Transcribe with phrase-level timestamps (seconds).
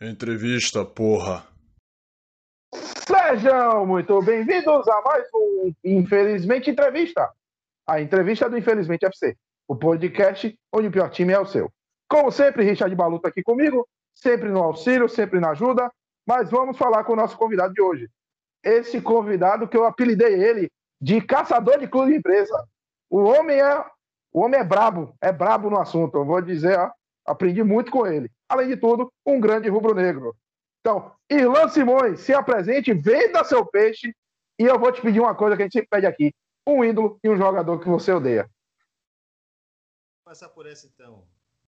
[0.00, 1.46] Entrevista, porra.
[2.74, 7.30] Sejam muito bem-vindos a mais um Infelizmente Entrevista.
[7.86, 9.36] A entrevista do Infelizmente FC,
[9.68, 11.70] o podcast onde o pior time é o seu.
[12.08, 15.88] Como sempre, Richard Baluta aqui comigo, sempre no auxílio, sempre na ajuda,
[16.26, 18.08] mas vamos falar com o nosso convidado de hoje.
[18.64, 20.70] Esse convidado que eu apelidei ele
[21.00, 22.66] de caçador de clube de empresa.
[23.08, 23.84] O homem é,
[24.32, 26.18] o homem é brabo, é brabo no assunto.
[26.18, 26.90] Eu vou dizer, ó,
[27.24, 28.28] aprendi muito com ele.
[28.48, 30.36] Além de tudo, um grande rubro-negro.
[30.80, 34.14] Então, Irlan Simões, se apresente, venda seu peixe
[34.58, 36.32] e eu vou te pedir uma coisa que a gente sempre pede aqui:
[36.66, 38.42] um ídolo e um jogador que você odeia.
[38.42, 41.24] Vou começar por essa então.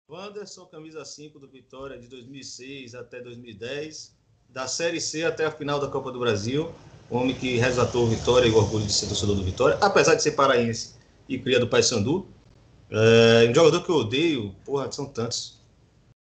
[0.09, 4.15] Wanderson, camisa 5 do Vitória de 2006 até 2010,
[4.47, 6.73] da Série C até a final da Copa do Brasil,
[7.09, 10.23] homem que resgatou o Vitória e o orgulho de ser torcedor do Vitória, apesar de
[10.23, 10.95] ser paraense
[11.27, 12.25] e cria do Paysandu.
[12.89, 15.56] É, um jogador que eu odeio, porra, são tantos.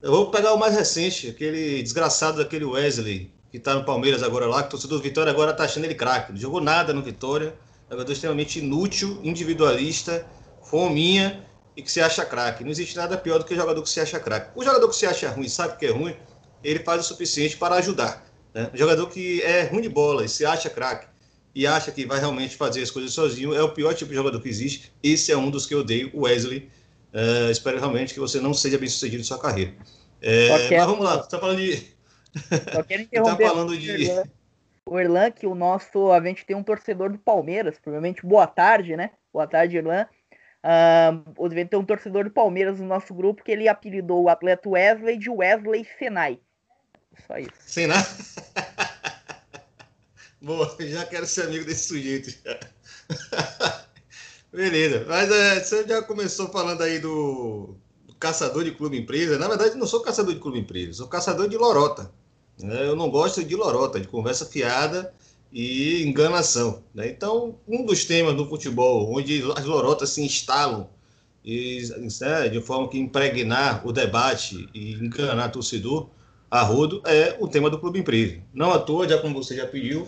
[0.02, 4.46] Eu vou pegar o mais recente, aquele desgraçado daquele Wesley, que tá no Palmeiras agora
[4.46, 6.32] lá, que torcedor do Vitória agora tá achando ele craque.
[6.32, 7.54] Não jogou nada no Vitória,
[7.92, 10.26] jogador extremamente inútil, individualista,
[10.64, 12.64] fominha e que se acha craque.
[12.64, 14.52] Não existe nada pior do que jogador que se acha craque.
[14.56, 16.16] O jogador que se acha ruim, sabe que é ruim,
[16.64, 18.26] ele faz o suficiente para ajudar.
[18.54, 18.72] Né?
[18.74, 21.08] O jogador que é ruim de bola e se acha craque
[21.54, 24.40] e acha que vai realmente fazer as coisas sozinho é o pior tipo de jogador
[24.40, 24.94] que existe.
[25.04, 26.70] Esse é um dos que eu odeio, o Wesley
[27.14, 29.74] Uh, espero realmente que você não seja bem sucedido em sua carreira.
[30.22, 31.88] É, mas vamos lá, você está falando de.
[32.74, 33.44] Só quero interromper.
[33.44, 34.08] tá falando de.
[34.86, 36.12] O Erlan, que o nosso.
[36.12, 39.12] A gente tem um torcedor do Palmeiras, provavelmente boa tarde, né?
[39.32, 40.08] Boa tarde, Erlan.
[40.64, 44.68] Uh, deve ter um torcedor do Palmeiras no nosso grupo que ele apelidou o atleta
[44.68, 46.40] Wesley de Wesley Senai.
[47.28, 47.52] Só isso.
[47.60, 48.04] Senai?
[50.42, 52.34] Boa, já quero ser amigo desse sujeito.
[54.52, 57.76] Beleza, mas é, você já começou falando aí do,
[58.08, 59.38] do, caçador de clube empresa.
[59.38, 62.12] Na verdade, não sou caçador de clube empresa, sou caçador de lorota.
[62.60, 62.88] Né?
[62.88, 65.14] Eu não gosto de lorota, de conversa fiada
[65.52, 66.84] e enganação.
[66.96, 67.10] Né?
[67.10, 70.90] Então, um dos temas do futebol onde as lorotas se instalam
[71.46, 71.84] e,
[72.20, 76.10] né, de forma que impregnar o debate e enganar o torcedor
[76.50, 78.42] a rodo é o tema do clube empresa.
[78.52, 80.08] Não à toa, já como você já pediu,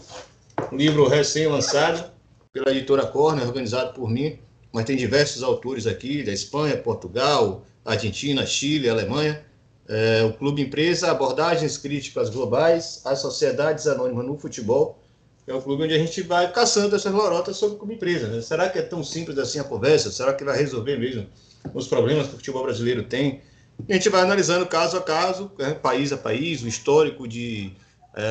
[0.72, 2.12] um livro recém-lançado
[2.54, 4.38] pela editora Corner, organizado por mim,
[4.72, 9.44] mas tem diversos autores aqui, da Espanha, Portugal, Argentina, Chile, Alemanha.
[9.88, 15.00] É, o Clube Empresa, Abordagens Críticas Globais, as Sociedades Anônimas no Futebol,
[15.48, 18.28] é o clube onde a gente vai caçando essas lorotas sobre o Clube Empresa.
[18.28, 18.42] Né?
[18.42, 20.12] Será que é tão simples assim a conversa?
[20.12, 21.28] Será que vai resolver mesmo
[21.74, 23.42] os problemas que o futebol brasileiro tem?
[23.88, 25.74] E a gente vai analisando caso a caso, né?
[25.74, 27.74] país a país, o histórico de
[28.16, 28.24] é,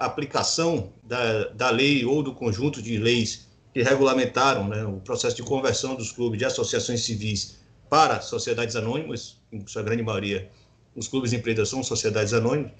[0.00, 5.42] aplicação da, da lei ou do conjunto de leis que regulamentaram né, o processo de
[5.42, 7.58] conversão dos clubes de associações civis
[7.88, 10.50] para sociedades anônimas, em sua grande maioria
[10.94, 12.72] os clubes de são sociedades anônimas,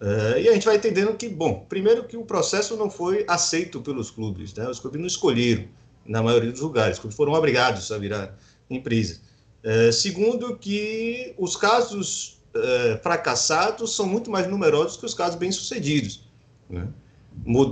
[0.00, 3.80] uh, e a gente vai entendendo que, bom, primeiro que o processo não foi aceito
[3.80, 5.66] pelos clubes, né, os clubes não escolheram,
[6.06, 8.34] na maioria dos lugares, os clubes foram obrigados a virar
[8.70, 9.20] empresa.
[9.62, 16.26] Uh, segundo que os casos uh, fracassados são muito mais numerosos que os casos bem-sucedidos,
[16.70, 16.88] né?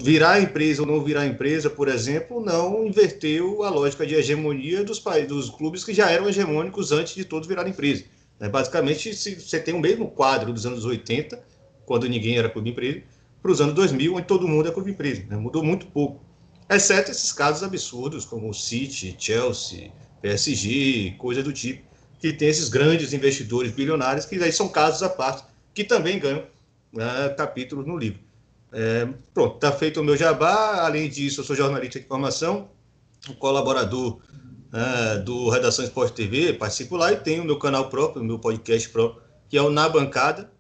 [0.03, 5.03] Virar empresa ou não virar empresa, por exemplo, não inverteu a lógica de hegemonia dos,
[5.29, 8.05] dos clubes que já eram hegemônicos antes de todos virar empresa.
[8.39, 8.49] Né?
[8.49, 11.43] Basicamente, você tem o mesmo quadro dos anos 80,
[11.85, 13.03] quando ninguém era clube empresa,
[13.43, 15.25] para os anos 2000, onde todo mundo é clube empresa.
[15.29, 15.37] Né?
[15.37, 16.25] Mudou muito pouco.
[16.69, 21.83] Exceto esses casos absurdos, como o City, Chelsea, PSG, coisa do tipo,
[22.19, 26.43] que tem esses grandes investidores bilionários, que aí são casos à parte, que também ganham
[26.93, 28.26] né, capítulos no livro.
[28.79, 30.85] É, pronto, está feito o meu jabá.
[30.85, 32.69] Além disso, eu sou jornalista de formação,
[33.39, 34.21] colaborador
[34.71, 38.39] é, do Redação Esporte TV, participo lá e tenho o meu canal próprio, o meu
[38.39, 40.53] podcast próprio, que é o Na Bancada,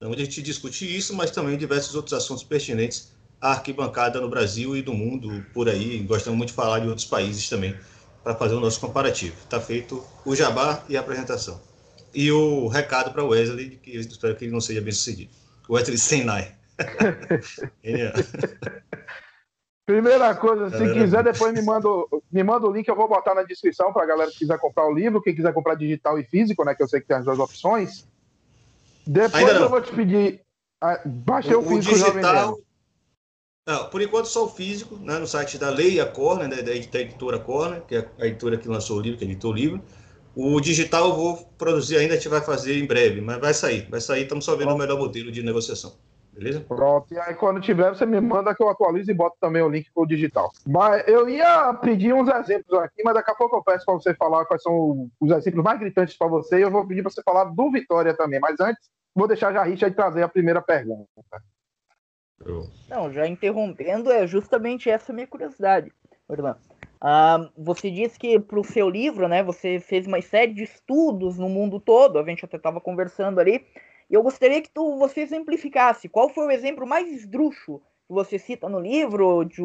[0.00, 4.76] onde a gente discute isso, mas também diversos outros assuntos pertinentes à arquibancada no Brasil
[4.76, 5.98] e do mundo por aí.
[5.98, 7.74] Gostamos muito de falar de outros países também,
[8.22, 9.34] para fazer o nosso comparativo.
[9.42, 11.60] Está feito o jabá e a apresentação.
[12.14, 15.32] E o recado para o Wesley, que eu espero que ele não seja bem sucedido.
[15.68, 16.54] Wesley Senai.
[19.86, 21.86] Primeira coisa, se quiser, depois me manda,
[22.32, 24.86] me manda o link, eu vou botar na descrição para a galera que quiser comprar
[24.86, 26.74] o livro, quem quiser comprar digital e físico, né?
[26.74, 28.08] Que eu sei que tem as duas opções.
[29.06, 30.40] Depois eu vou te pedir.
[31.04, 32.58] Baixei o, o físico digital.
[33.66, 37.00] Não, por enquanto só o físico, né, no site da Leia Corner, né, da, da
[37.00, 39.82] editora Corner, que é a editora que lançou o livro, que editou o livro.
[40.34, 43.88] O digital eu vou produzir ainda, a gente vai fazer em breve, mas vai sair.
[43.88, 44.74] Vai sair, estamos só vendo Bom.
[44.74, 45.94] o melhor modelo de negociação.
[46.34, 46.60] Beleza?
[46.60, 47.14] Pronto.
[47.14, 49.88] E aí, quando tiver, você me manda que eu atualizo e boto também o link
[49.94, 50.50] pro digital.
[50.66, 54.14] Mas eu ia pedir uns exemplos aqui, mas daqui a pouco eu peço para você
[54.14, 56.58] falar quais são os exemplos mais gritantes para você.
[56.58, 58.40] E eu vou pedir para você falar do Vitória também.
[58.40, 61.08] Mas antes, vou deixar já a Richard trazer a primeira pergunta.
[62.90, 65.92] Não, já interrompendo, é justamente essa a minha curiosidade,
[66.28, 66.58] Orlando.
[67.00, 71.38] Ah, você disse que para o seu livro, né, você fez uma série de estudos
[71.38, 73.64] no mundo todo, a gente até estava conversando ali,
[74.14, 78.68] eu gostaria que tu, você exemplificasse qual foi o exemplo mais esdrúxulo que você cita
[78.68, 79.62] no livro, de,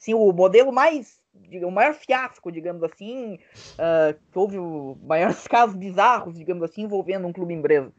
[0.00, 1.20] assim, o modelo mais,
[1.62, 3.38] o maior fiasco, digamos assim,
[3.74, 4.56] uh, que houve
[5.06, 7.92] maiores casos bizarros, digamos assim, envolvendo um clube empresa.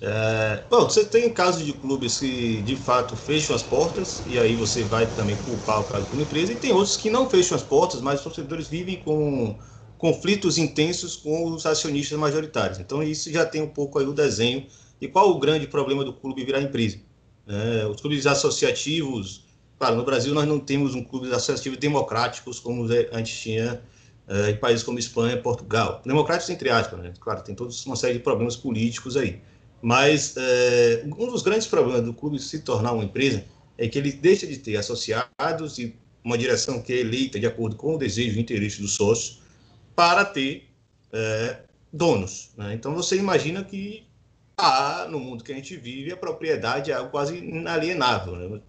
[0.00, 4.54] É, bom, você tem casos de clubes que de fato fecham as portas, e aí
[4.54, 7.56] você vai também culpar o caso de uma empresa, e tem outros que não fecham
[7.56, 9.58] as portas, mas os torcedores vivem com
[9.98, 12.78] conflitos intensos com os acionistas majoritários.
[12.78, 14.66] Então, isso já tem um pouco aí o desenho
[15.00, 16.98] de qual o grande problema do clube virar empresa.
[17.46, 19.44] É, os clubes associativos,
[19.78, 23.80] claro, no Brasil nós não temos um clube associativo democráticos como antes tinha
[24.28, 26.02] é, em países como Espanha Portugal.
[26.04, 27.12] Democráticos entre aspas, né?
[27.20, 29.40] Claro, tem toda uma série de problemas políticos aí.
[29.80, 33.44] Mas é, um dos grandes problemas do clube se tornar uma empresa
[33.78, 35.94] é que ele deixa de ter associados e
[36.24, 39.45] uma direção que é eleita de acordo com o desejo e interesse dos sócios
[39.96, 40.68] para ter
[41.12, 41.56] é,
[41.92, 42.50] donos.
[42.56, 42.74] Né?
[42.74, 44.06] Então você imagina que
[44.56, 48.36] há, no mundo que a gente vive, a propriedade é algo quase inalienável.
[48.36, 48.60] Né?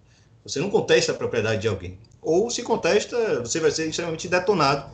[0.43, 1.99] Você não contesta a propriedade de alguém.
[2.21, 4.89] Ou se contesta, você vai ser extremamente detonado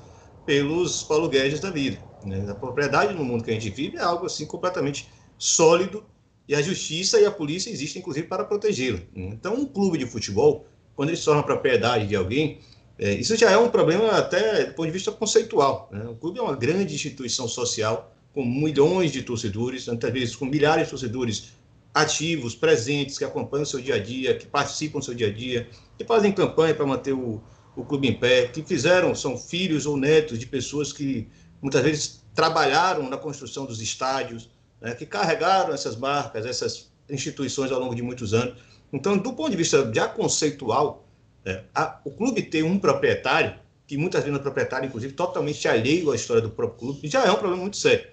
[0.46, 2.00] pelos Paulo Guedes da vida.
[2.26, 2.46] Né?
[2.50, 6.04] A propriedade no mundo que a gente vive é algo assim completamente sólido
[6.48, 9.00] e a justiça e a polícia existem, inclusive, para protegê-la.
[9.16, 10.66] Então, um clube de futebol,
[10.96, 12.60] quando ele se torna propriedade de alguém,
[12.98, 15.90] é, isso já é um problema até do ponto de vista conceitual.
[15.92, 16.06] Né?
[16.06, 20.86] O clube é uma grande instituição social com milhões de torcedores, muitas vezes com milhares
[20.86, 21.54] de torcedores
[21.94, 25.32] ativos, presentes, que acompanham o seu dia a dia, que participam do seu dia a
[25.32, 25.68] dia,
[25.98, 27.42] que fazem campanha para manter o,
[27.76, 31.28] o clube em pé, que fizeram, são filhos ou netos de pessoas que
[31.62, 34.50] muitas vezes trabalharam na construção dos estádios,
[34.82, 38.56] né, que carregaram essas marcas, essas instituições ao longo de muitos anos.
[38.92, 41.03] Então, do ponto de vista já conceitual,
[41.46, 43.56] é, a, o clube ter um proprietário,
[43.86, 47.26] que muitas vezes é um proprietário, inclusive, totalmente alheio à história do próprio clube, já
[47.26, 48.08] é um problema muito sério,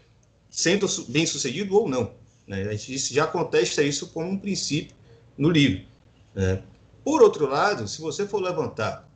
[0.50, 2.12] sendo bem sucedido ou não.
[2.46, 2.62] Né?
[2.62, 4.96] A gente já contesta isso como um princípio
[5.38, 5.84] no livro.
[6.34, 6.62] Né?
[7.04, 9.08] Por outro lado, se você for levantar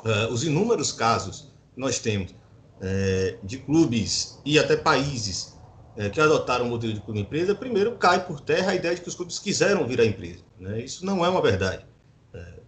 [0.00, 5.54] uh, os inúmeros casos que nós temos uh, de clubes e até países
[5.96, 9.00] é, que adotaram o modelo de clube empresa, primeiro cai por terra a ideia de
[9.00, 10.40] que os clubes quiseram virar empresa.
[10.58, 10.80] Né?
[10.80, 11.86] Isso não é uma verdade.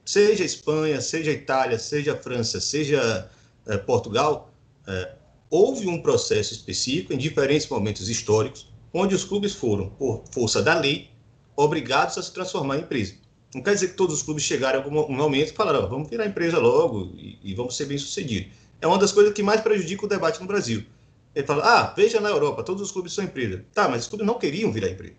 [0.06, 3.28] Seja Espanha, seja Itália, seja França, seja
[3.66, 4.50] é, Portugal,
[4.86, 5.12] é,
[5.50, 10.78] houve um processo específico em diferentes momentos históricos, onde os clubes foram, por força da
[10.78, 11.10] lei,
[11.54, 13.14] obrigados a se transformar em empresa.
[13.54, 16.26] Não quer dizer que todos os clubes chegaram a algum momento e falaram, vamos virar
[16.26, 18.52] empresa logo e, e vamos ser bem-sucedidos.
[18.80, 20.84] É uma das coisas que mais prejudica o debate no Brasil
[21.36, 23.62] ele fala, ah, veja na Europa, todos os clubes são empresa.
[23.74, 25.16] Tá, mas os clubes não queriam virar empresa.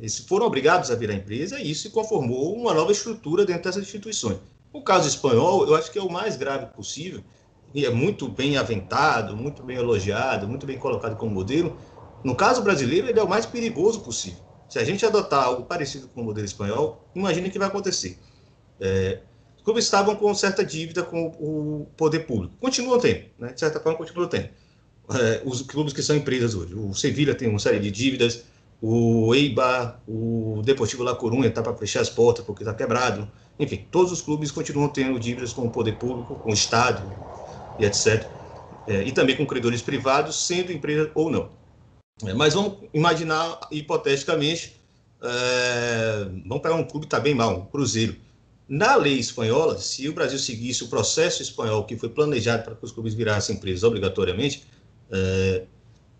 [0.00, 4.38] Eles foram obrigados a virar empresa e isso conformou uma nova estrutura dentro dessas instituições.
[4.72, 7.22] O caso espanhol, eu acho que é o mais grave possível,
[7.74, 11.76] e é muito bem aventado, muito bem elogiado, muito bem colocado como modelo.
[12.24, 14.40] No caso brasileiro, ele é o mais perigoso possível.
[14.68, 18.18] Se a gente adotar algo parecido com o modelo espanhol, imagine o que vai acontecer.
[18.80, 19.20] É,
[19.56, 22.54] os clubes estavam com certa dívida com o poder público.
[22.60, 23.52] Continuam tendo, né?
[23.52, 24.48] de certa forma, continuam tendo
[25.10, 26.74] é, os clubes que são empresas hoje.
[26.74, 28.44] O Sevilha tem uma série de dívidas,
[28.80, 33.30] o Eibar, o Deportivo La Coruña está para fechar as portas porque está quebrado.
[33.58, 37.02] Enfim, todos os clubes continuam tendo dívidas com o poder público, com o Estado
[37.78, 38.24] e etc.
[38.86, 41.50] É, e também com credores privados, sendo empresa ou não.
[42.24, 44.80] É, mas vamos imaginar, hipoteticamente,
[45.22, 48.16] é, vamos pegar um clube que está bem mal, um Cruzeiro.
[48.68, 52.84] Na lei espanhola, se o Brasil seguisse o processo espanhol que foi planejado para que
[52.84, 54.66] os clubes virassem empresas obrigatoriamente,
[55.10, 55.64] é,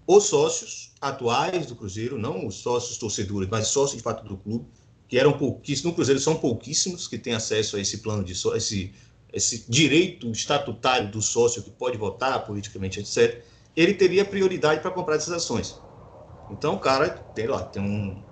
[0.06, 4.66] os sócios atuais do Cruzeiro, não os sócios torcedores, mas sócios de fato do clube,
[5.08, 8.58] que eram pouquíssimos, no Cruzeiro são pouquíssimos que têm acesso a esse plano de sócio,
[8.58, 8.92] esse,
[9.32, 13.42] esse direito estatutário do sócio que pode votar politicamente, etc.,
[13.76, 15.80] ele teria prioridade para comprar essas ações.
[16.50, 18.22] Então o cara tem lá, tem um,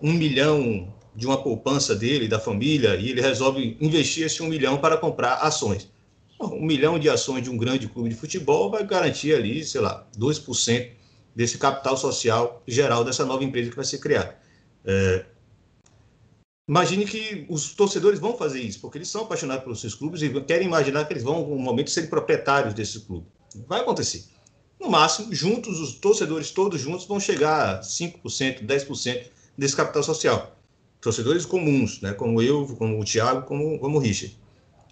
[0.00, 4.78] um milhão de uma poupança dele, da família, e ele resolve investir esse um milhão
[4.78, 5.90] para comprar ações
[6.50, 10.06] um milhão de ações de um grande clube de futebol vai garantir ali, sei lá,
[10.18, 10.90] 2%
[11.34, 14.36] desse capital social geral dessa nova empresa que vai ser criada.
[14.84, 15.24] É,
[16.68, 20.40] imagine que os torcedores vão fazer isso, porque eles são apaixonados pelos seus clubes e
[20.42, 23.26] querem imaginar que eles vão, um momento, ser proprietários desse clube.
[23.66, 24.24] Vai acontecer.
[24.80, 30.56] No máximo, juntos, os torcedores todos juntos vão chegar a 5%, 10% desse capital social.
[31.00, 34.36] Torcedores comuns, né, como eu, como o Thiago, como, como o Richard.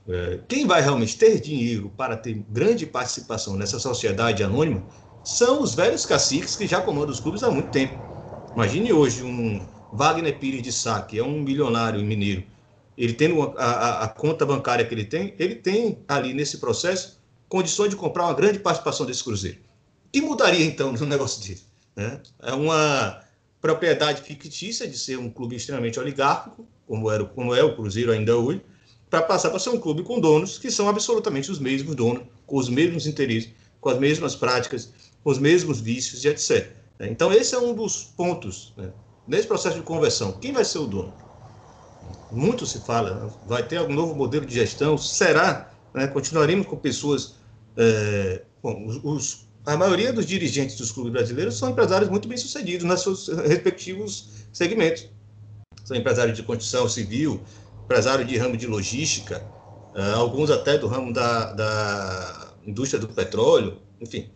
[0.09, 4.83] É, quem vai realmente ter dinheiro para ter grande participação nessa sociedade anônima
[5.25, 7.95] são os velhos caciques que já comandam os clubes há muito tempo.
[8.55, 12.45] Imagine hoje um Wagner Pires de Sá, que é um milionário mineiro,
[12.97, 17.19] ele tendo a, a, a, conta bancária que ele tem, ele tem ali nesse processo
[17.49, 19.59] condições de comprar uma grande participação desse Cruzeiro.
[20.07, 21.61] O que mudaria então no negócio dele?
[21.97, 22.21] Né?
[22.43, 23.23] É uma
[23.61, 28.37] propriedade fictícia de ser um clube extremamente oligárquico, como, era, como é o Cruzeiro ainda
[28.37, 28.61] hoje,
[29.09, 32.57] para passar para ser um clube com donos que são absolutamente os mesmos donos, com
[32.57, 33.51] os mesmos interesses,
[33.81, 34.93] com as mesmas práticas,
[35.25, 36.71] os mesmos vícios e etc.
[37.01, 38.91] Então, esse é um dos pontos né?
[39.27, 40.33] nesse processo de conversão.
[40.33, 41.13] Quem vai ser o dono?
[42.31, 44.99] Muito se fala, vai ter algum novo modelo de gestão?
[44.99, 45.71] Será?
[45.95, 46.07] Né?
[46.07, 47.35] Continuaremos com pessoas.
[47.77, 52.37] É, bom, os, os, a maioria dos dirigentes dos clubes brasileiros são empresários muito bem
[52.37, 55.09] sucedidos nos seus respectivos segmentos.
[55.85, 57.41] São empresários de construção civil,
[57.85, 59.43] empresário de ramo de logística,
[59.95, 64.31] uh, alguns até do ramo da, da indústria do petróleo, enfim.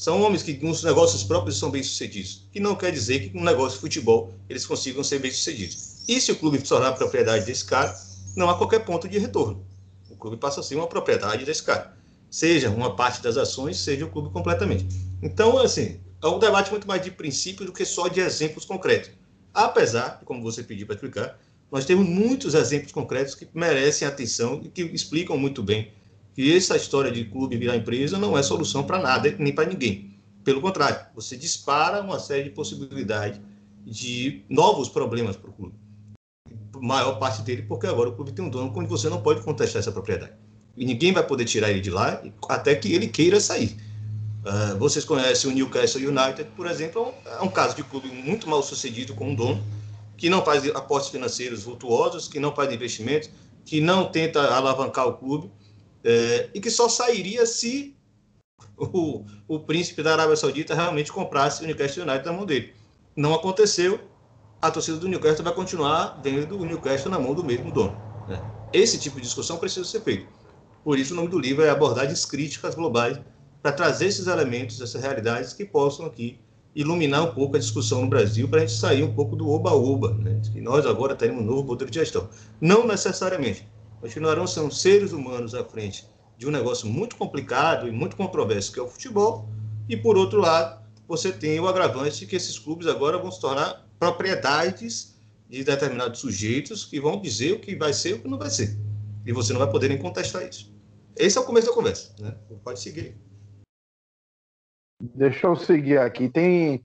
[0.00, 3.74] São homens que nos negócios próprios são bem-sucedidos, que não quer dizer que no negócio
[3.74, 6.08] de futebol eles consigam ser bem-sucedidos.
[6.08, 7.94] E se o clube se tornar propriedade desse cara,
[8.34, 9.62] não há qualquer ponto de retorno.
[10.08, 11.94] O clube passa a ser uma propriedade desse cara.
[12.30, 14.86] Seja uma parte das ações, seja o clube completamente.
[15.22, 19.10] Então, assim, é um debate muito mais de princípio do que só de exemplos concretos.
[19.52, 21.38] Apesar, como você pediu para explicar,
[21.70, 25.92] nós temos muitos exemplos concretos que merecem atenção e que explicam muito bem
[26.34, 30.14] que essa história de clube virar empresa não é solução para nada nem para ninguém.
[30.44, 33.40] Pelo contrário, você dispara uma série de possibilidades
[33.84, 35.74] de novos problemas para o clube.
[36.80, 39.80] Maior parte dele, porque agora o clube tem um dono onde você não pode contestar
[39.80, 40.32] essa propriedade.
[40.76, 43.76] E ninguém vai poder tirar ele de lá até que ele queira sair.
[44.40, 48.62] Uh, vocês conhecem o Newcastle United, por exemplo, é um caso de clube muito mal
[48.62, 49.62] sucedido com um dono
[50.16, 53.30] que não faz apostas financeiros vultuosos, que não faz investimentos,
[53.64, 55.50] que não tenta alavancar o clube,
[56.04, 57.96] é, e que só sairia se
[58.76, 62.72] o, o príncipe da Arábia Saudita realmente comprasse o Newcastle United na mão dele.
[63.16, 64.00] Não aconteceu,
[64.60, 67.96] a torcida do Newcastle vai continuar vendo o Newcastle na mão do mesmo dono.
[68.28, 68.40] Né?
[68.72, 70.26] Esse tipo de discussão precisa ser feito.
[70.84, 73.18] Por isso, o nome do livro é Abordagens Críticas Globais,
[73.62, 76.38] para trazer esses elementos, essas realidades que possam aqui
[76.74, 80.14] iluminar um pouco a discussão no Brasil para a gente sair um pouco do oba-oba,
[80.14, 80.40] né?
[80.52, 82.28] que nós agora teremos um novo modelo de gestão.
[82.60, 83.68] Não necessariamente.
[84.00, 88.80] Continuarão sendo seres humanos à frente de um negócio muito complicado e muito controverso, que
[88.80, 89.46] é o futebol,
[89.88, 93.40] e por outro lado, você tem o agravante de que esses clubes agora vão se
[93.40, 98.28] tornar propriedades de determinados sujeitos que vão dizer o que vai ser e o que
[98.28, 98.78] não vai ser.
[99.26, 100.72] E você não vai poder nem contestar isso.
[101.16, 102.14] Esse é o começo da conversa.
[102.18, 102.34] Né?
[102.64, 103.20] Pode seguir.
[105.00, 106.28] Deixa eu seguir aqui.
[106.28, 106.84] Tem.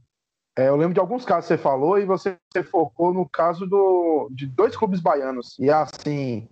[0.58, 2.38] É, eu lembro de alguns casos que você falou e você,
[2.72, 5.58] focou no caso do, de dois clubes baianos.
[5.60, 6.48] E assim.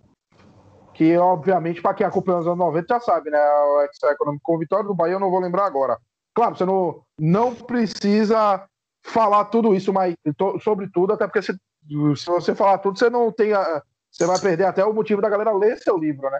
[0.93, 3.39] Que, obviamente, para quem acompanhou os anos 90 já sabe, né?
[3.39, 5.97] O ex-econômico com vitória do Bahia, eu não vou lembrar agora.
[6.35, 8.67] Claro, você não, não precisa
[9.03, 10.15] falar tudo isso, mas
[10.63, 13.53] sobre tudo, até porque se, se você falar tudo, você não tem.
[13.53, 16.39] A, você vai perder até o motivo da galera ler seu livro, né?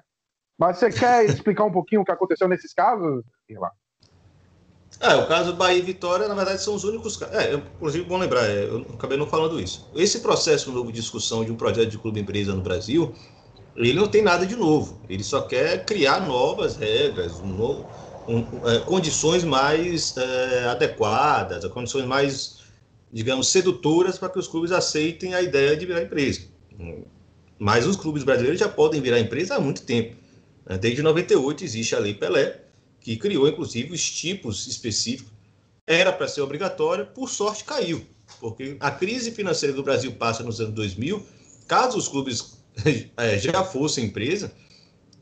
[0.58, 3.24] Mas você quer explicar um pouquinho o que aconteceu nesses casos?
[3.52, 3.72] Lá.
[5.00, 7.36] É, o caso Bahia e Vitória, na verdade, são os únicos casos.
[7.36, 9.90] É, inclusive, bom lembrar, é, eu acabei não falando isso.
[9.96, 13.14] Esse processo novo de discussão de um projeto de clube empresa no Brasil,
[13.76, 15.00] ele não tem nada de novo.
[15.10, 17.86] Ele só quer criar novas regras, um novo,
[18.28, 22.60] um, é, condições mais é, adequadas, condições mais,
[23.12, 26.42] digamos, sedutoras para que os clubes aceitem a ideia de virar empresa.
[27.58, 30.16] Mas os clubes brasileiros já podem virar empresa há muito tempo.
[30.80, 32.62] Desde 98 existe a Lei Pelé,
[33.00, 35.32] que criou inclusive os tipos específicos.
[35.86, 38.06] Era para ser obrigatória, por sorte caiu,
[38.40, 41.22] porque a crise financeira do Brasil passa nos anos 2000.
[41.68, 42.63] Caso os clubes é,
[43.40, 44.52] já fossem empresa,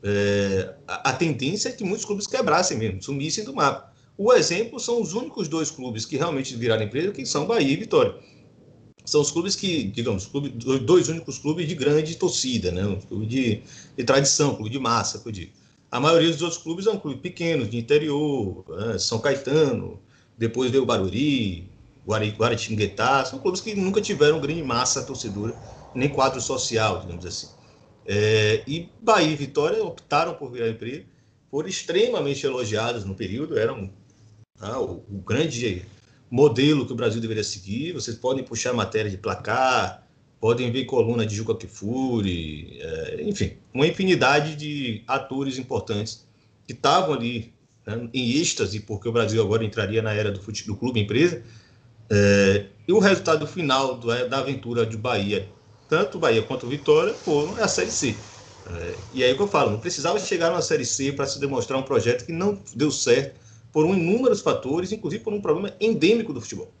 [0.02, 3.92] é, a, tendência é que muitos clubes quebrassem mesmo, sumissem do mapa.
[4.18, 7.76] O exemplo são os únicos dois clubes que realmente viraram empresa, que são Bahia e
[7.76, 8.14] Vitória.
[9.04, 12.84] São os clubes que, digamos, clube, dois únicos clubes de grande torcida, né?
[12.86, 13.62] Um clube de,
[13.96, 15.52] de tradição, clube de massa, que eu.
[15.90, 18.98] A maioria dos outros clubes são clubes pequenos, de interior, né?
[18.98, 20.00] São Caetano,
[20.38, 21.68] depois veio o Baruri,
[22.06, 25.54] Guaratinguetá, são clubes que nunca tiveram grande massa torcedora,
[25.94, 27.48] nem quadro social, digamos assim.
[28.06, 31.04] É, e Bahia e Vitória optaram por virar empresa,
[31.50, 33.90] foram extremamente elogiados no período, eram
[34.60, 35.84] ah, o, o, grande
[36.30, 37.92] modelo que o Brasil deveria seguir.
[37.92, 40.06] Vocês podem puxar matéria de placar,
[40.40, 46.26] podem ver coluna de Juca Kifuri, é, enfim, uma infinidade de atores importantes
[46.66, 47.52] que estavam ali
[47.86, 51.42] né, em êxtase, porque o Brasil agora entraria na era do, fute, do clube empresa,
[52.10, 55.48] é, e o resultado final do, da aventura de Bahia,
[55.92, 58.16] tanto Bahia quanto Vitória, foram a Série C.
[58.66, 61.78] É, e aí que eu falo, não precisava chegar na Série C para se demonstrar
[61.78, 63.38] um projeto que não deu certo
[63.70, 66.72] por um inúmeros fatores, inclusive por um problema endêmico do futebol.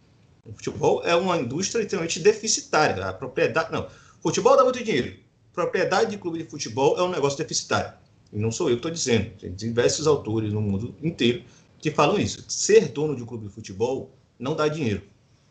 [0.46, 3.04] O futebol é uma indústria extremamente deficitária.
[3.04, 3.70] A propriedade.
[3.70, 3.86] Não.
[4.22, 5.14] Futebol dá muito dinheiro.
[5.52, 7.92] Propriedade de clube de futebol é um negócio deficitário.
[8.32, 9.30] E não sou eu que estou dizendo.
[9.38, 11.44] Tem diversos autores no mundo inteiro
[11.78, 12.42] que falam isso.
[12.48, 15.02] Ser dono de um clube de futebol não dá dinheiro.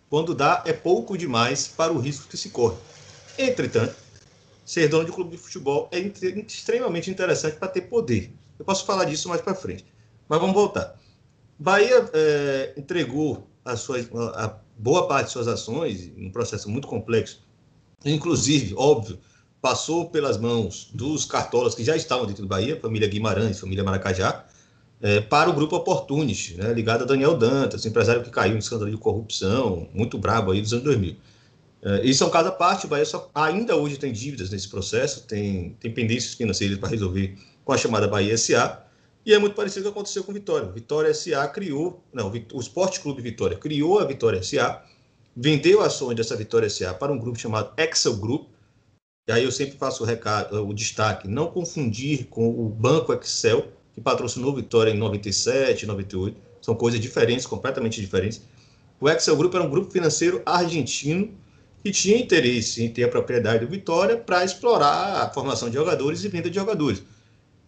[0.09, 2.75] Quando dá, é pouco demais para o risco que se corre.
[3.37, 3.95] Entretanto,
[4.65, 8.31] ser dono de clube de futebol é extremamente interessante para ter poder.
[8.57, 9.85] Eu posso falar disso mais para frente.
[10.27, 10.99] Mas vamos voltar.
[11.57, 13.99] Bahia é, entregou a, sua,
[14.35, 17.41] a boa parte de suas ações, um processo muito complexo,
[18.03, 19.19] inclusive, óbvio,
[19.61, 24.45] passou pelas mãos dos cartolas que já estavam dentro do Bahia, família Guimarães, família Maracajá,
[25.01, 28.89] é, para o grupo Opportunity, né, ligado a Daniel Dantas, empresário que caiu em escândalo
[28.89, 31.15] de corrupção, muito brabo aí dos anos 2000.
[31.83, 34.69] É, isso é um caso à parte, o Bahia só, ainda hoje tem dívidas nesse
[34.69, 37.35] processo, tem, tem pendências financeiras para resolver
[37.65, 38.85] com a chamada Bahia SA,
[39.25, 40.67] e é muito parecido com o que aconteceu com Vitória.
[40.67, 44.83] O Vitória SA criou, não, o Esporte Clube Vitória criou a Vitória SA,
[45.35, 48.49] vendeu ações dessa Vitória SA para um grupo chamado Excel Group,
[49.27, 53.67] e aí eu sempre faço o recado, o destaque, não confundir com o Banco Excel,
[53.93, 58.41] que patrocinou Vitória em 97, 98, são coisas diferentes, completamente diferentes.
[58.99, 61.40] O Excel Group era um grupo financeiro argentino
[61.83, 66.23] que tinha interesse em ter a propriedade do Vitória para explorar a formação de jogadores
[66.23, 67.01] e venda de jogadores.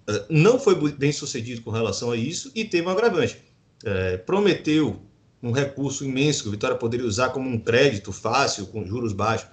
[0.07, 3.37] Eh, não foi bem sucedido com relação a isso e teve um agravante.
[3.85, 5.01] É, prometeu
[5.41, 9.47] um recurso imenso que o Vitória poderia usar como um crédito fácil, com juros baixos,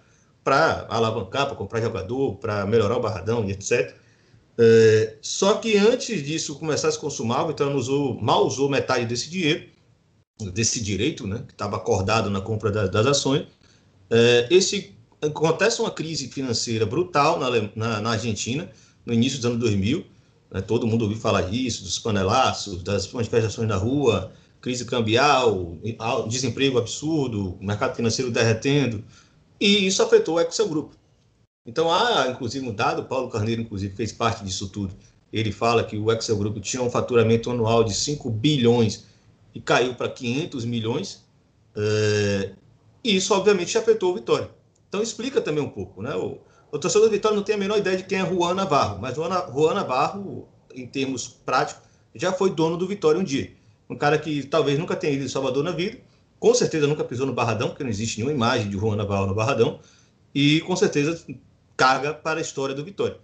[0.45, 3.95] para alavancar, para comprar jogador, para melhorar o barradão e etc.
[4.57, 9.05] É, só que antes disso começar a se consumar, o Vitória usou, mal usou metade
[9.05, 9.69] desse dinheiro,
[10.52, 13.47] desse direito, né, que estava acordado na compra da, das ações.
[14.11, 18.71] É, esse acontece uma crise financeira brutal na, na, na Argentina
[19.07, 20.05] no início dos anos 2000
[20.50, 20.61] né?
[20.61, 25.79] Todo mundo ouviu falar disso, dos panelaços, das manifestações na rua, crise cambial,
[26.29, 29.05] desemprego absurdo, mercado financeiro derretendo,
[29.59, 30.97] e isso afetou o Excel Grupo.
[31.64, 34.95] Então, há, inclusive, um dado, Paulo Carneiro, inclusive, fez parte disso tudo.
[35.33, 39.05] Ele fala que o Excel Grupo tinha um faturamento anual de 5 bilhões
[39.55, 41.25] e caiu para 500 milhões,
[41.77, 42.53] é,
[43.03, 44.51] e isso, obviamente, afetou o Vitória.
[44.89, 46.15] Então, explica também um pouco, né?
[46.15, 46.39] O,
[46.73, 49.15] o torcedor do Vitória não tem a menor ideia de quem é Juan Navarro, mas
[49.15, 51.83] Juan, Navarro, em termos práticos,
[52.15, 53.53] já foi dono do Vitória um dia.
[53.89, 55.99] Um cara que talvez nunca tenha ido em Salvador na vida,
[56.39, 59.35] com certeza nunca pisou no Barradão, porque não existe nenhuma imagem de Juan Navarro no
[59.35, 59.81] Barradão,
[60.35, 61.25] e com certeza
[61.77, 63.19] carga para a história do Vitória.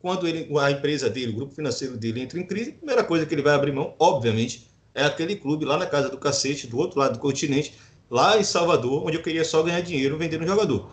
[0.00, 3.24] Quando ele, a empresa dele, o grupo financeiro dele entra em crise, a primeira coisa
[3.24, 6.76] que ele vai abrir mão, obviamente, é aquele clube lá na casa do cacete, do
[6.76, 7.74] outro lado do continente,
[8.10, 10.90] lá em Salvador, onde eu queria só ganhar dinheiro vendendo jogador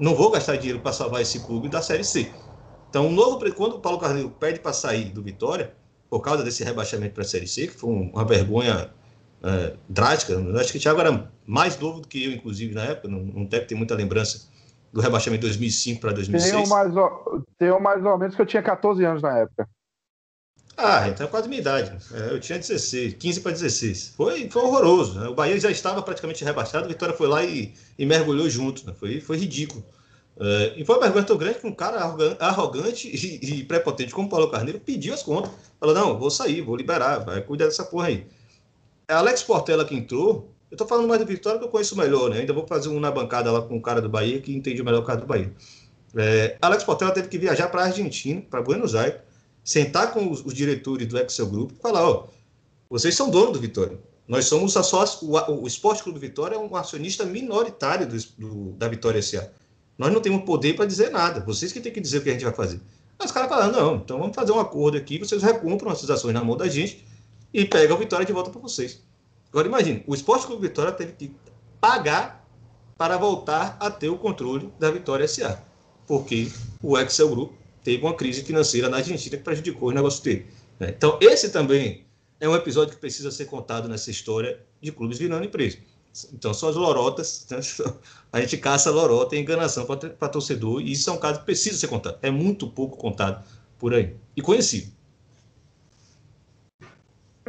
[0.00, 2.32] não vou gastar dinheiro para salvar esse clube da Série C.
[2.88, 5.74] Então, o novo, quando o Paulo Carneiro pede para sair do Vitória,
[6.08, 8.90] por causa desse rebaixamento para a Série C, que foi uma vergonha
[9.44, 12.82] é, drástica, eu acho que o Thiago era mais novo do que eu, inclusive, na
[12.82, 14.48] época, não, não deve ter muita lembrança
[14.90, 16.50] do rebaixamento de 2005 para 2006.
[16.50, 16.92] Tenho mais,
[17.58, 19.68] tenho mais ou menos que eu tinha 14 anos na época.
[20.82, 21.92] Ah, então é quase minha idade.
[22.14, 24.14] É, eu tinha 16, 15 para 16.
[24.16, 25.20] Foi, foi horroroso.
[25.20, 25.28] Né?
[25.28, 28.86] O Bahia já estava praticamente rebaixado, a Vitória foi lá e, e mergulhou junto.
[28.86, 28.94] Né?
[28.98, 29.84] Foi, foi ridículo.
[30.40, 31.98] É, e foi uma vergonha tão grande que um cara
[32.38, 35.50] arrogante e, e, prepotente como Paulo Carneiro pediu as contas.
[35.78, 38.26] Falou: não, vou sair, vou liberar, vai cuidar dessa porra aí.
[39.06, 40.50] É Alex Portela que entrou.
[40.70, 42.38] Eu tô falando mais do Vitória que eu conheço melhor, né?
[42.38, 45.00] Ainda vou fazer um na bancada lá com o cara do Bahia que entende melhor
[45.00, 45.52] o cara do Bahia.
[46.16, 49.20] É, Alex Portela teve que viajar para a Argentina, para Buenos Aires
[49.64, 52.28] sentar com os, os diretores do Excel Group e falar, ó,
[52.88, 53.98] vocês são dono do Vitória.
[54.26, 58.86] Nós somos a sócio, o, Esporte Clube Vitória é um acionista minoritário do, do, da
[58.86, 59.50] Vitória SA.
[59.98, 61.40] Nós não temos poder para dizer nada.
[61.40, 62.80] Vocês que têm que dizer o que a gente vai fazer.
[63.18, 66.32] Aí os caras falaram, não, então vamos fazer um acordo aqui, vocês recompram essas ações
[66.32, 67.04] na mão da gente
[67.52, 69.02] e pegam a Vitória de volta para vocês.
[69.50, 71.34] Agora imagine, o Esporte Clube Vitória teve que
[71.80, 72.46] pagar
[72.96, 75.60] para voltar a ter o controle da Vitória SA.
[76.06, 80.46] Porque o Excel Group teve uma crise financeira na Argentina que prejudicou o negócio dele.
[80.78, 80.94] Né?
[80.96, 82.04] Então, esse também
[82.38, 85.78] é um episódio que precisa ser contado nessa história de clubes virando empresa.
[86.32, 87.58] Então, são as lorotas, né?
[88.32, 91.78] a gente caça lorota e enganação para torcedor, e isso é um caso que precisa
[91.78, 92.18] ser contado.
[92.22, 93.44] É muito pouco contado
[93.78, 94.16] por aí.
[94.36, 94.92] E conhecido.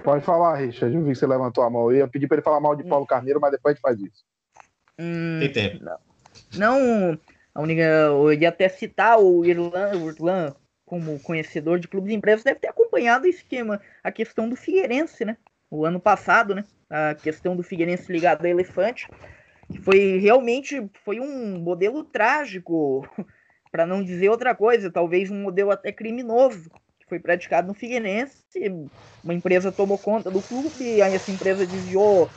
[0.03, 0.95] Pode falar, Richard.
[0.95, 1.91] Eu vi que você levantou a mão.
[1.91, 3.99] Eu ia pedir para ele falar mal de Paulo Carneiro, mas depois a gente faz
[3.99, 4.23] isso.
[4.99, 5.83] Hum, Tem tempo.
[5.83, 5.97] Não,
[6.55, 7.19] não
[7.53, 12.17] a única, eu ia até citar o Irlan, o Irlan como conhecedor de clubes de
[12.17, 15.37] empresas, deve ter acompanhado o esquema, a questão do Figueirense, né?
[15.69, 16.65] O ano passado, né?
[16.89, 19.07] A questão do Figueirense ligado a Elefante,
[19.71, 23.07] que foi realmente foi um modelo trágico,
[23.71, 28.43] para não dizer outra coisa, talvez um modelo até criminoso, que foi praticado no Figueirense.
[29.23, 32.29] Uma empresa tomou conta do clube, aí essa empresa desviou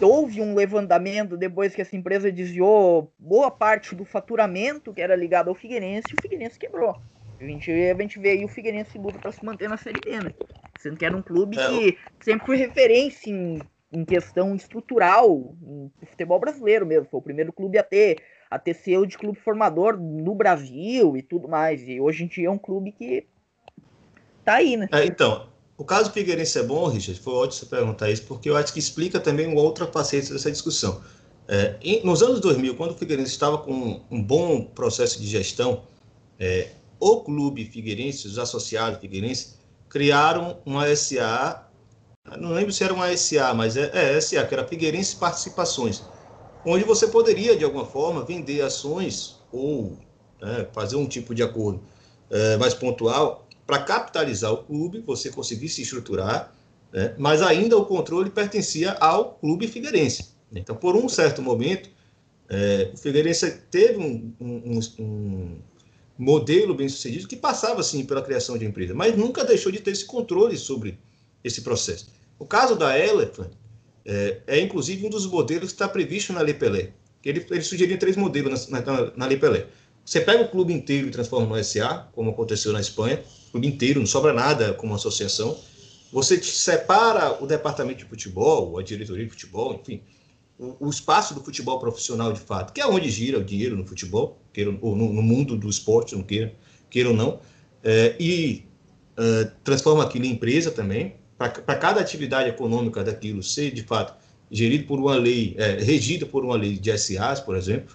[0.00, 5.48] houve um levantamento depois que essa empresa desviou boa parte do faturamento que era ligado
[5.48, 7.00] ao Figueirense e o Figueirense quebrou.
[7.40, 10.20] A gente, a gente vê aí o Figueirense luta para se manter na Série B,
[10.20, 10.32] né?
[10.78, 13.60] Sendo que era um clube é, que sempre foi referência em,
[13.92, 17.08] em questão estrutural no futebol brasileiro mesmo.
[17.10, 21.22] Foi o primeiro clube a ter a ter selo de clube formador no Brasil e
[21.22, 21.86] tudo mais.
[21.86, 23.26] E hoje em dia é um clube que
[24.44, 24.88] tá aí, né?
[24.90, 25.47] É, então,
[25.78, 28.80] o caso Figueirense é bom, Richard, foi ótimo você perguntar isso, porque eu acho que
[28.80, 31.00] explica também uma outra faceta dessa discussão.
[31.46, 35.84] É, em, nos anos 2000, quando o Figueirense estava com um bom processo de gestão,
[36.36, 39.54] é, o clube Figueirense, os associados Figueirense,
[39.88, 41.70] criaram uma SA,
[42.36, 46.02] não lembro se era uma SA, mas é, é SA, que era Figueirense Participações,
[46.66, 49.96] onde você poderia, de alguma forma, vender ações ou
[50.42, 51.80] né, fazer um tipo de acordo
[52.30, 56.54] é, mais pontual para capitalizar o clube, você conseguir se estruturar,
[56.90, 60.30] né, mas ainda o controle pertencia ao clube Figueirense.
[60.50, 61.90] Então, por um certo momento,
[62.48, 65.58] é, o Figueirense teve um, um, um
[66.16, 69.90] modelo bem sucedido que passava sim pela criação de empresa, mas nunca deixou de ter
[69.90, 70.98] esse controle sobre
[71.44, 72.08] esse processo.
[72.38, 73.50] O caso da Elephant
[74.02, 76.92] é, é inclusive um dos modelos que está previsto na Lei Pelé.
[77.22, 79.66] Ele, ele sugeriu três modelos na, na, na Lei Pelé.
[80.06, 84.00] Você pega o clube inteiro e transforma no SA, como aconteceu na Espanha, clube inteiro,
[84.00, 85.58] não sobra nada como associação.
[86.12, 90.02] Você separa o departamento de futebol, a diretoria de futebol, enfim,
[90.58, 93.86] o, o, espaço do futebol profissional de fato, que é onde gira o dinheiro no
[93.86, 96.54] futebol, queira, ou no, no mundo do esporte, não queira,
[96.90, 97.40] queira ou não,
[97.84, 98.64] é, e
[99.18, 104.18] uh, transforma aquilo em empresa também, para cada atividade econômica daquilo ser de fato
[104.50, 107.94] gerido por uma lei, é, regida por uma lei de SAs, por exemplo,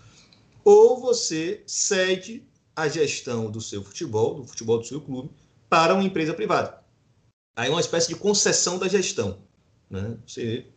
[0.63, 5.29] ou você cede a gestão do seu futebol, do futebol do seu clube,
[5.73, 6.77] para uma empresa privada.
[7.55, 9.39] Aí é uma espécie de concessão da gestão.
[9.89, 10.15] Né?
[10.23, 10.67] Você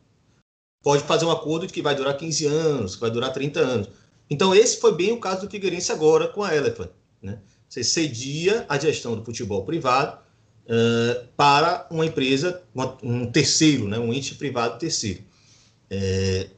[0.82, 3.90] pode fazer um acordo que vai durar 15 anos, que vai durar 30 anos.
[4.30, 6.88] Então, esse foi bem o caso do Figueirense agora com a Elephant.
[7.20, 7.38] Né?
[7.68, 10.18] Você cedia a gestão do futebol privado
[10.64, 13.98] uh, para uma empresa, uma, um terceiro, né?
[13.98, 15.22] um ente privado terceiro.
[15.90, 16.48] É,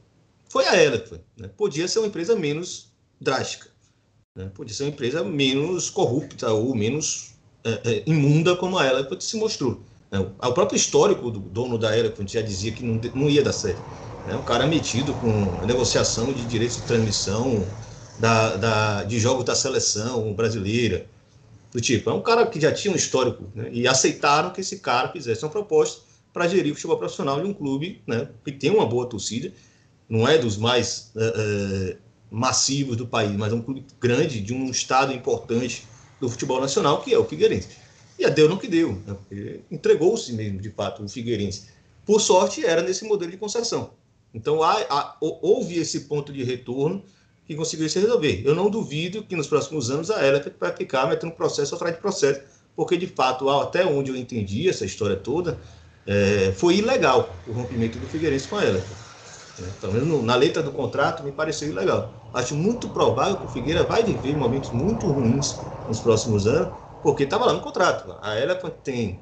[0.47, 1.19] foi a Elephant.
[1.35, 1.49] Né?
[1.57, 3.67] Podia ser uma empresa menos drástica.
[4.33, 4.49] Né?
[4.53, 9.37] Podia ser uma empresa menos corrupta ou menos é, é, imunda como a Elephant se
[9.37, 9.81] mostrou.
[10.11, 10.19] Né?
[10.19, 13.81] O próprio histórico do dono da Elephant já dizia que não, não ia dar certo.
[14.27, 14.35] Né?
[14.35, 17.65] Um cara metido com negociação de direitos de transmissão
[18.19, 21.05] da, da, de jogos da seleção brasileira.
[21.71, 23.69] Do tipo, é um cara que já tinha um histórico né?
[23.71, 26.01] e aceitaram que esse cara fizesse uma proposta
[26.33, 28.27] para gerir o futebol profissional de um clube né?
[28.43, 29.51] que tem uma boa torcida,
[30.07, 31.97] não é dos mais é,
[32.31, 35.83] massivos do país, mas é um clube grande, de um estado importante
[36.19, 37.69] do futebol nacional, que é o Figueirense.
[38.17, 39.59] E a deu no que deu, né?
[39.71, 41.67] entregou-se mesmo, de fato, o Figueirense.
[42.05, 43.91] Por sorte, era nesse modelo de concessão.
[44.33, 47.03] Então, há, há, houve esse ponto de retorno
[47.45, 48.43] que conseguiu se resolver.
[48.45, 52.01] Eu não duvido que nos próximos anos a Elefant vai ficar metendo processo atrás de
[52.01, 52.41] processo,
[52.75, 55.57] porque, de fato, até onde eu entendi essa história toda,
[56.05, 59.08] é, foi ilegal o rompimento do Figueirense com a Elefant.
[59.59, 59.71] Né?
[59.79, 62.13] Pelo menos na letra do contrato me pareceu ilegal.
[62.33, 67.23] Acho muito provável que o Figueira vai viver momentos muito ruins nos próximos anos, porque
[67.23, 68.17] estava lá no contrato.
[68.21, 69.19] A Elephant tem,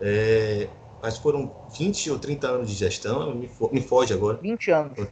[0.00, 0.68] é,
[1.02, 4.38] acho que foram 20 ou 30 anos de gestão, me, me foge agora.
[4.38, 5.08] 20 anos.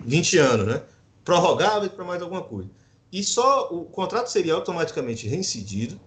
[0.00, 0.82] 20 anos, né?
[1.24, 2.70] Prorrogável para mais alguma coisa.
[3.12, 6.00] E só o contrato seria automaticamente reincidido,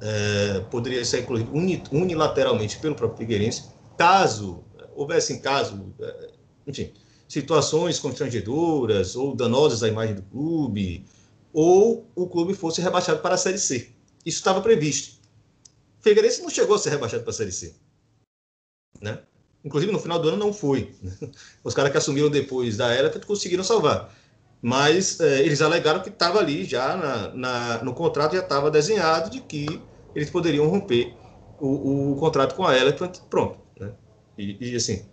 [0.00, 1.50] é, poderia ser incluído
[1.90, 4.64] unilateralmente pelo próprio Figueirense, caso
[4.98, 6.30] houvesse caso, é,
[6.66, 6.92] enfim,
[7.28, 11.04] situações constrangedoras ou danosas à imagem do clube,
[11.52, 13.90] ou o clube fosse rebaixado para a Série C.
[14.24, 15.18] Isso estava previsto.
[16.00, 17.74] Figueirense não chegou a ser rebaixado para a Série C.
[19.00, 19.18] Né?
[19.64, 20.94] Inclusive, no final do ano não foi.
[21.62, 24.14] Os caras que assumiram depois da era conseguiram salvar.
[24.62, 29.30] Mas é, eles alegaram que estava ali já na, na, no contrato, já estava desenhado
[29.30, 29.80] de que
[30.14, 31.14] eles poderiam romper
[31.60, 33.18] o, o contrato com a Elephant.
[33.28, 33.58] Pronto.
[33.78, 33.92] Né?
[34.36, 35.04] E, e assim,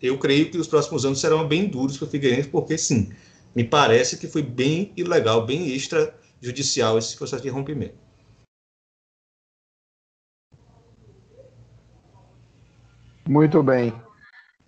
[0.00, 3.12] eu creio que os próximos anos serão bem duros para o Figueirense, porque sim,
[3.54, 7.96] me parece que foi bem ilegal, bem extrajudicial esse processo de rompimento.
[13.28, 13.92] Muito bem.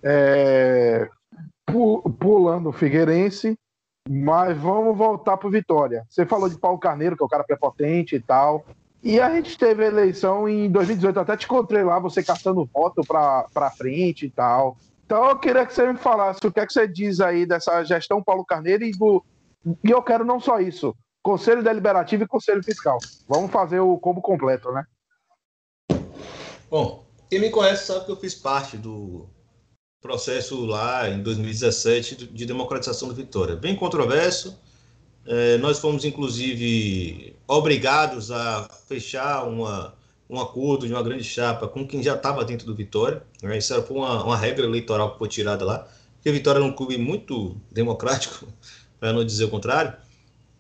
[0.03, 1.09] É,
[2.19, 3.57] pulando o Figueirense,
[4.09, 6.05] mas vamos voltar para Vitória.
[6.09, 8.67] Você falou de Paulo Carneiro, que é o cara prepotente e tal.
[9.03, 13.03] E a gente teve a eleição em 2018, até te encontrei lá, você caçando voto
[13.07, 14.77] para frente e tal.
[15.11, 17.83] Então eu queria que você me falasse o que é que você diz aí dessa
[17.83, 19.21] gestão Paulo Carneiro e, do,
[19.83, 22.97] e eu quero não só isso, Conselho Deliberativo e Conselho Fiscal.
[23.29, 24.85] Vamos fazer o combo completo, né?
[26.71, 29.29] Bom, quem me conhece sabe que eu fiz parte do,
[30.01, 33.57] processo lá em 2017 de democratização do Vitória.
[33.57, 34.57] Bem controverso.
[35.27, 39.93] É, nós fomos, inclusive, obrigados a fechar uma,
[40.31, 43.23] um acordo de uma grande chapa com quem já estava dentro do Vitória.
[43.43, 43.59] Né?
[43.59, 46.73] Isso foi uma, uma regra eleitoral que foi tirada lá, porque o Vitória era um
[46.73, 48.47] clube muito democrático,
[49.01, 49.93] para não dizer o contrário,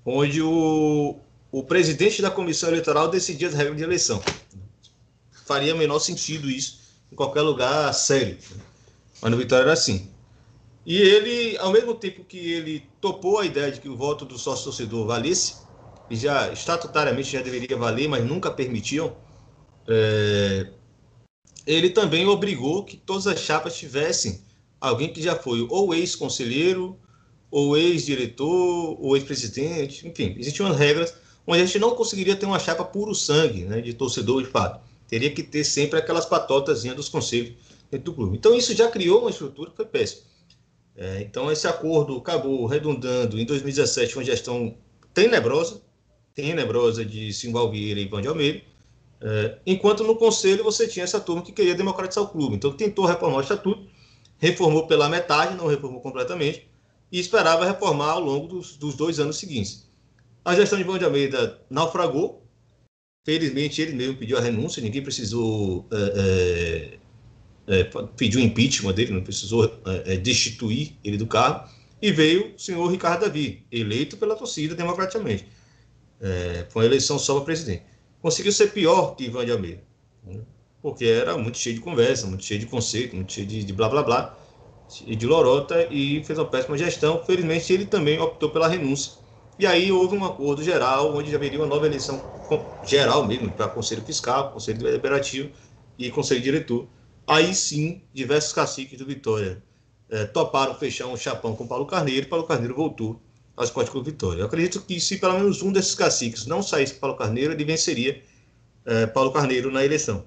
[0.04, 1.16] onde o,
[1.52, 4.20] o presidente da comissão eleitoral decidia as regras de eleição.
[5.46, 6.80] Faria menor sentido isso
[7.12, 8.38] em qualquer lugar sério.
[9.22, 10.08] Mas no Vitória era assim.
[10.84, 14.38] E ele, ao mesmo tempo que ele topou a ideia de que o voto do
[14.38, 15.56] sócio torcedor valesse,
[16.08, 19.14] e já estatutariamente já deveria valer, mas nunca permitiam,
[19.88, 20.68] é,
[21.66, 24.42] ele também obrigou que todas as chapas tivessem
[24.80, 26.98] alguém que já foi ou ex-conselheiro,
[27.50, 31.14] ou ex-diretor, ou ex-presidente, enfim, existiam regras
[31.46, 34.80] onde a gente não conseguiria ter uma chapa puro sangue, né, de torcedor de fato.
[35.08, 37.54] Teria que ter sempre aquelas patotazinhas dos conselhos
[37.90, 38.36] dentro do clube.
[38.36, 40.22] Então isso já criou uma estrutura que foi péssima.
[40.96, 44.76] É, então esse acordo acabou redundando em 2017 uma gestão
[45.12, 45.80] tenebrosa,
[46.34, 48.62] tenebrosa de Simval Vieira e Ivan de Almeida,
[49.22, 52.56] é, enquanto no conselho você tinha essa turma que queria democratizar o clube.
[52.56, 53.86] Então tentou reformar o estatuto,
[54.38, 56.68] reformou pela metade, não reformou completamente,
[57.12, 59.88] e esperava reformar ao longo dos, dos dois anos seguintes.
[60.44, 62.46] A gestão de Ivan de Almeida naufragou,
[63.24, 67.00] felizmente ele mesmo pediu a renúncia, ninguém precisou é, é
[67.70, 67.84] é,
[68.16, 71.70] pediu impeachment dele, não precisou é, é, destituir ele do cargo,
[72.02, 75.46] e veio o senhor Ricardo Davi, eleito pela torcida democraticamente.
[76.70, 77.82] Foi uma eleição só para presidente.
[78.20, 79.82] Conseguiu ser pior que Ivan de Almeida,
[80.22, 80.40] né?
[80.82, 83.88] porque era muito cheio de conversa, muito cheio de conceito, muito cheio de, de blá
[83.88, 84.38] blá blá,
[85.06, 87.22] e de lorota, e fez uma péssima gestão.
[87.24, 89.12] Felizmente, ele também optou pela renúncia.
[89.58, 92.24] E aí houve um acordo geral, onde já haveria uma nova eleição
[92.82, 95.50] geral mesmo, para Conselho Fiscal, Conselho Deliberativo
[95.98, 96.88] e Conselho Diretor
[97.26, 99.62] Aí sim, diversos caciques do Vitória
[100.08, 103.22] é, toparam fechar um chapão com Paulo Carneiro, e Paulo Carneiro voltou
[103.60, 104.40] ao Esporte Clube Vitória.
[104.40, 108.22] Eu acredito que se pelo menos um desses caciques não saísse Paulo Carneiro, ele venceria
[108.86, 110.24] é, Paulo Carneiro na eleição.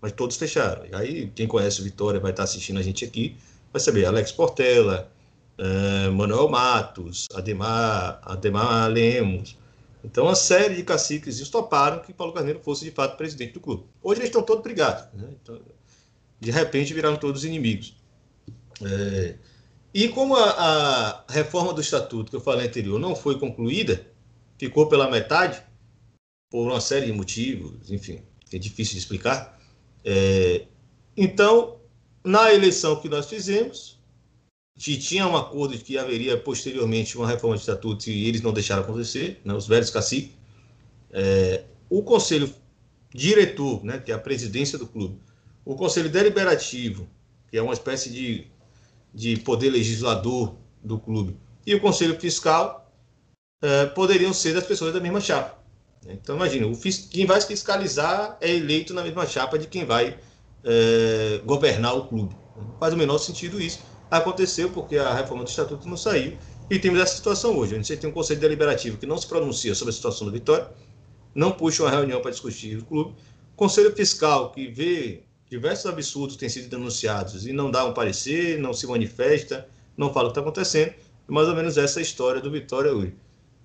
[0.00, 0.86] Mas todos fecharam.
[0.86, 3.36] E aí, quem conhece o Vitória vai estar assistindo a gente aqui,
[3.70, 5.12] vai saber Alex Portela,
[5.58, 9.58] é, Manuel Matos, Ademar, Ademar Lemos.
[10.02, 13.84] Então, uma série de caciques toparam que Paulo Carneiro fosse de fato presidente do clube.
[14.02, 15.04] Hoje eles estão todos brigados.
[15.12, 15.28] Né?
[15.42, 15.60] Então,
[16.40, 17.94] de repente viraram todos inimigos.
[18.82, 19.34] É,
[19.92, 24.06] e como a, a, reforma do estatuto que eu falei anterior não foi concluída,
[24.58, 25.62] ficou pela metade,
[26.50, 28.20] por uma série de motivos, enfim,
[28.52, 29.58] é difícil de explicar.
[30.04, 30.66] É,
[31.16, 31.78] então,
[32.24, 33.98] na eleição que nós fizemos,
[34.78, 38.52] que tinha um acordo de que haveria posteriormente uma reforma do estatuto e eles não
[38.52, 40.32] deixaram acontecer, né, os velhos caciques,
[41.12, 42.52] é, o conselho
[43.14, 45.18] diretor, né, que é a presidência do clube,
[45.64, 47.08] o Conselho Deliberativo,
[47.50, 48.46] que é uma espécie de,
[49.12, 52.90] de poder legislador do clube, e o Conselho Fiscal
[53.62, 55.58] eh, poderiam ser das pessoas da mesma chapa.
[56.08, 56.72] Então, imagina, o,
[57.10, 60.18] quem vai fiscalizar é eleito na mesma chapa de quem vai
[60.64, 62.34] eh, governar o clube.
[62.56, 63.80] Não faz o menor sentido isso.
[64.10, 66.36] Aconteceu porque a reforma do estatuto não saiu
[66.70, 67.74] e temos essa situação hoje.
[67.74, 70.68] A gente tem um conselho deliberativo que não se pronuncia sobre a situação do Vitória,
[71.34, 73.14] não puxa uma reunião para discutir o clube.
[73.54, 78.72] Conselho fiscal que vê diversos absurdos têm sido denunciados e não dá um parecer, não
[78.72, 80.90] se manifesta, não fala o que está acontecendo.
[81.28, 83.14] É mais ou menos essa é a história do Vitória hoje.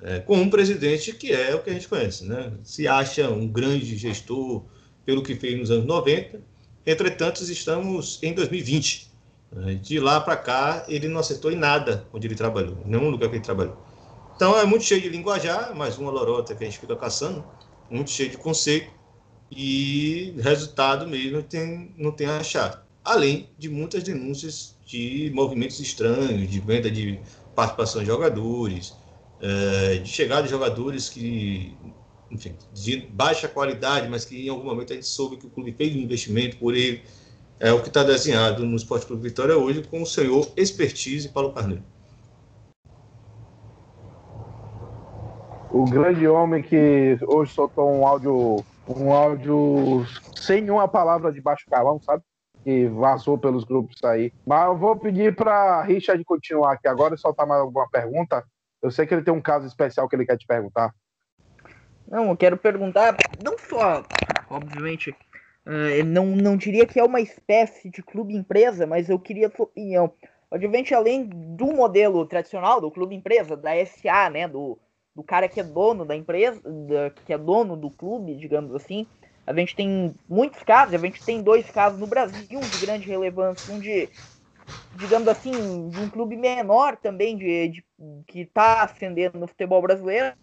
[0.01, 2.51] É, com um presidente que é o que a gente conhece, né?
[2.63, 4.63] Se acha um grande gestor
[5.05, 6.41] pelo que fez nos anos 90,
[6.85, 9.11] entretanto, estamos em 2020.
[9.51, 9.75] Né?
[9.75, 13.29] De lá para cá, ele não acertou em nada onde ele trabalhou, em nenhum lugar
[13.29, 13.77] que ele trabalhou.
[14.35, 17.45] Então, é muito cheio de linguajar, mais uma lorota que a gente fica caçando,
[17.89, 18.91] muito cheio de conceito,
[19.51, 22.83] e resultado mesmo tem, não tem achado.
[23.03, 27.19] Além de muitas denúncias de movimentos estranhos, de venda de
[27.55, 28.95] participação de jogadores,
[29.41, 31.75] é, de chegada de jogadores que,
[32.31, 35.71] enfim, de baixa qualidade, mas que em algum momento a gente soube que o clube
[35.71, 37.01] fez um investimento por ele.
[37.59, 41.53] É o que está desenhado no Esporte Clube Vitória hoje com o senhor Expertise Paulo
[41.53, 41.83] Carneiro.
[45.71, 51.65] O grande homem que hoje soltou um áudio um áudio sem uma palavra de baixo
[51.69, 52.23] calão, sabe?
[52.63, 54.31] Que vazou pelos grupos aí.
[54.45, 58.43] Mas eu vou pedir para Richard continuar aqui agora e soltar mais alguma pergunta.
[58.81, 60.93] Eu sei que ele tem um caso especial que ele quer te perguntar.
[62.07, 64.03] Não, eu quero perguntar, não só,
[64.47, 69.51] obviamente, uh, não, não diria que é uma espécie de clube-empresa, mas eu queria a
[69.51, 70.13] sua opinião.
[70.51, 74.77] Obviamente, além do modelo tradicional do clube-empresa, da SA, né, do,
[75.15, 79.07] do cara que é dono da empresa, da, que é dono do clube, digamos assim.
[79.47, 83.73] A gente tem muitos casos, a gente tem dois casos no Brasil de grande relevância,
[83.73, 84.09] um de
[84.97, 87.85] digamos assim, de um clube menor também, de, de
[88.27, 90.33] que está ascendendo no futebol brasileiro,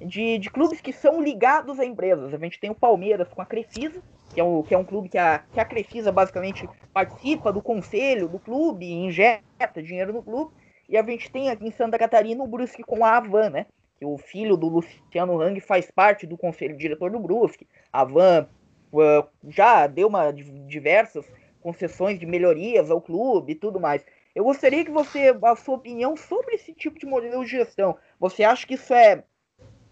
[0.00, 2.32] de, de clubes que são ligados a empresas.
[2.32, 4.00] A gente tem o Palmeiras com a Crefisa,
[4.32, 7.60] que é, um, que é um clube que a, que a Crefisa basicamente participa do
[7.60, 10.52] conselho do clube, injeta dinheiro no clube.
[10.90, 13.66] E a gente tem aqui em Santa Catarina o Brusque com a Avan, né?
[13.96, 17.68] Que o filho do Luciano Hang faz parte do conselho diretor do Brusque.
[17.92, 18.48] A Avan
[18.92, 21.24] uh, já deu uma, diversas
[21.60, 24.04] concessões de melhorias ao clube e tudo mais.
[24.34, 27.96] Eu gostaria que você, a sua opinião sobre esse tipo de modelo de gestão.
[28.18, 29.22] Você acha que isso é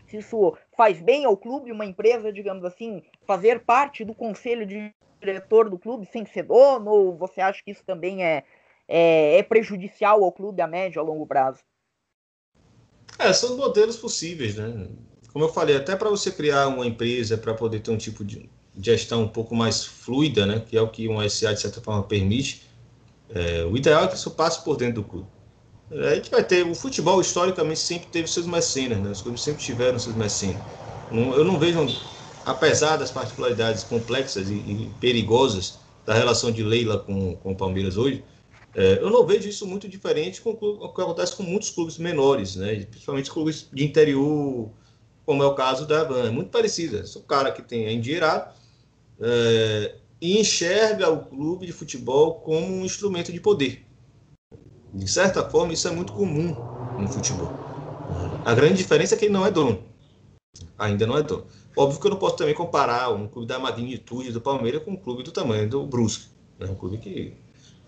[0.08, 4.92] se isso faz bem ao clube, uma empresa, digamos assim, fazer parte do conselho de
[5.20, 8.42] diretor do clube sem ser dono, ou você acha que isso também é,
[8.88, 11.60] é, é prejudicial ao clube a médio, a longo prazo?
[13.18, 14.88] É, são modelos possíveis, né?
[15.32, 18.48] Como eu falei, até para você criar uma empresa, para poder ter um tipo de
[18.80, 20.64] gestão um pouco mais fluida, né?
[20.66, 22.62] Que é o que um SA, de certa forma, permite,
[23.34, 25.26] é, o ideal é que isso passe por dentro do clube.
[25.90, 26.66] A gente vai ter.
[26.66, 29.10] O futebol, historicamente, sempre teve seus mecenas, né?
[29.10, 30.60] Os clubes sempre tiveram seus mecenas.
[31.10, 31.86] Eu não vejo,
[32.44, 37.96] apesar das particularidades complexas e, e perigosas da relação de Leila com, com o Palmeiras
[37.96, 38.22] hoje,
[38.78, 42.54] é, eu não vejo isso muito diferente com o que acontece com muitos clubes menores,
[42.54, 42.84] né?
[42.84, 44.70] principalmente clubes de interior,
[45.26, 46.28] como é o caso da Havan.
[46.28, 47.04] É muito parecida.
[47.04, 48.54] Sou um cara que tem é endinheirado
[49.20, 53.84] é, e enxerga o clube de futebol como um instrumento de poder.
[54.94, 56.54] De certa forma, isso é muito comum
[56.96, 57.52] no futebol.
[58.44, 59.82] A grande diferença é que ele não é dono.
[60.78, 61.46] Ainda não é dono.
[61.76, 64.96] Óbvio que eu não posso também comparar um clube da magnitude do Palmeiras com um
[64.96, 66.28] clube do tamanho do Brusque.
[66.60, 67.34] É um clube que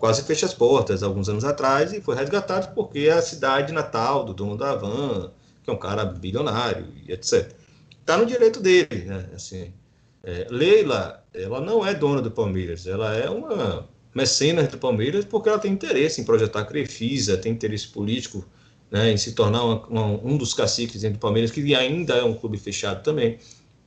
[0.00, 4.24] quase fecha as portas alguns anos atrás e foi resgatado porque é a cidade natal
[4.24, 5.30] do dono da Havan,
[5.62, 7.52] que é um cara bilionário e etc.
[8.00, 9.28] Está no direito dele, né?
[9.34, 9.72] Assim,
[10.24, 15.48] é, Leila, ela não é dona do Palmeiras, ela é uma mecenas do Palmeiras porque
[15.48, 18.44] ela tem interesse em projetar a Crefisa, tem interesse político
[18.90, 22.24] né, em se tornar uma, uma, um dos caciques dentro do Palmeiras, que ainda é
[22.24, 23.38] um clube fechado também.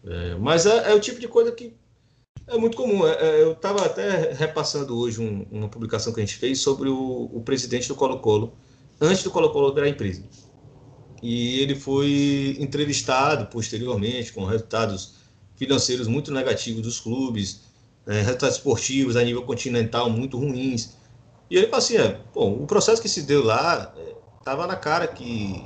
[0.06, 1.73] É, mas é, é, o tipo de coisa que
[2.48, 3.08] é muito comum.
[3.08, 6.89] É, é eu estava até repassando hoje um, uma publicação que a gente fez sobre
[6.89, 8.54] o, o presidente do Colo-Colo,
[9.02, 10.24] antes do Colo-Colo virar empresa.
[11.22, 15.15] E ele foi entrevistado posteriormente com resultados
[15.56, 17.62] financeiros muito negativos dos clubes,
[18.06, 20.98] é, resultados esportivos a nível continental muito ruins.
[21.50, 23.93] E ele fala assim, é, bom, o processo que se deu lá
[24.39, 25.65] estava é, na cara que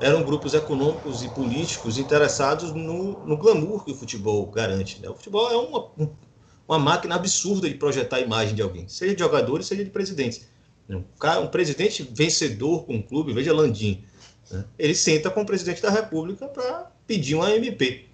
[0.00, 5.00] eram grupos econômicos e políticos interessados no, no glamour que o futebol garante.
[5.00, 5.08] Né?
[5.08, 5.90] O futebol é uma,
[6.68, 10.46] uma máquina absurda de projetar a imagem de alguém, seja de jogadores, seja de presidentes.
[10.88, 14.04] Um, cara, um presidente vencedor com um clube, veja Landim,
[14.50, 14.64] né?
[14.78, 18.06] ele senta com o presidente da República para pedir uma MP.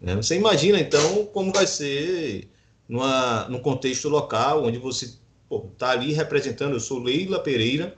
[0.00, 0.14] Né?
[0.16, 2.48] Você imagina, então, como vai ser
[2.88, 5.14] numa, num contexto local, onde você
[5.72, 7.96] está ali representando, eu sou Leila Pereira,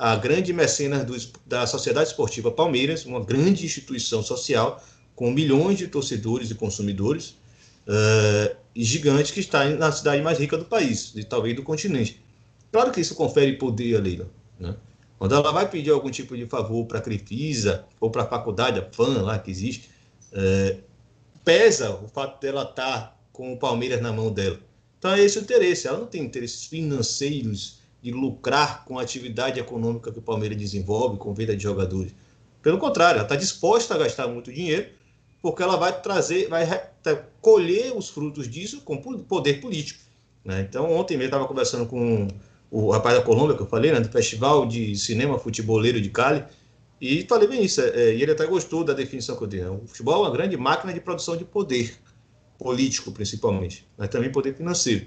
[0.00, 4.82] a grande mecenas do, da Sociedade Esportiva Palmeiras, uma grande instituição social
[5.14, 7.36] com milhões de torcedores e consumidores,
[7.86, 12.18] uh, gigante que está na cidade mais rica do país, e talvez do continente.
[12.72, 14.26] Claro que isso confere poder a Leila.
[14.58, 14.74] Né?
[15.18, 18.78] Quando ela vai pedir algum tipo de favor para a Crefisa ou para a faculdade,
[18.78, 19.90] a FAN lá que existe,
[20.32, 20.80] uh,
[21.44, 24.58] pesa o fato dela estar tá com o Palmeiras na mão dela.
[24.98, 25.86] Então é esse o interesse.
[25.86, 31.18] Ela não tem interesses financeiros de lucrar com a atividade econômica que o Palmeiras desenvolve,
[31.18, 32.14] com venda de jogadores.
[32.62, 34.88] Pelo contrário, ela está disposta a gastar muito dinheiro,
[35.42, 36.66] porque ela vai trazer, vai
[37.40, 40.00] colher os frutos disso com poder político.
[40.44, 40.66] Né?
[40.68, 42.28] Então, ontem mesmo estava conversando com
[42.70, 46.44] o rapaz da Colômbia, que eu falei, né, do Festival de Cinema Futeboleiro de Cali,
[47.00, 47.80] e falei bem isso.
[47.80, 49.60] É, e ele até gostou da definição que eu dei.
[49.60, 49.70] Né?
[49.70, 51.94] O futebol é uma grande máquina de produção de poder
[52.58, 55.06] político principalmente, mas também poder financeiro.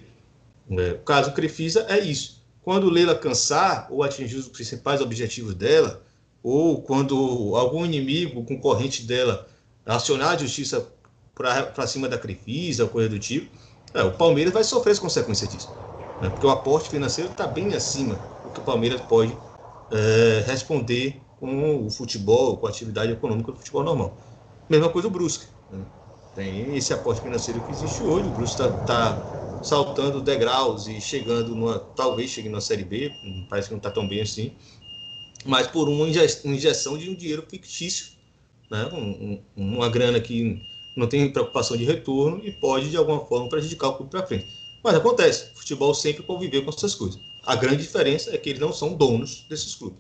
[0.72, 2.43] É, o caso Crefisa é isso.
[2.64, 6.02] Quando Leila cansar ou atingir os principais objetivos dela,
[6.42, 9.48] ou quando algum inimigo concorrente dela
[9.86, 10.88] acionar a justiça
[11.36, 13.50] para cima da Crefisa, ou coisa do tipo,
[13.94, 15.70] é, o Palmeiras vai sofrer as consequências disso.
[16.22, 16.30] Né?
[16.30, 19.38] Porque o aporte financeiro está bem acima do que o Palmeiras pode
[19.92, 24.18] é, responder com o futebol, com a atividade econômica do futebol normal.
[24.70, 25.46] Mesma coisa o Brusque.
[25.70, 25.84] Né?
[26.34, 28.28] Tem esse aporte financeiro que existe hoje.
[28.28, 29.28] O Bruce está tá
[29.64, 31.80] saltando degraus e chegando numa.
[31.80, 33.12] Talvez chegue na Série B,
[33.50, 34.52] parece que não está tão bem assim.
[35.46, 38.14] Mas por uma injeção de um dinheiro fictício,
[38.70, 38.90] né?
[38.94, 40.62] Um, um, uma grana que
[40.96, 44.48] não tem preocupação de retorno e pode, de alguma forma, prejudicar o clube para frente.
[44.84, 47.20] Mas acontece, o futebol sempre conviveu com essas coisas.
[47.46, 50.00] A grande diferença é que eles não são donos desses clubes.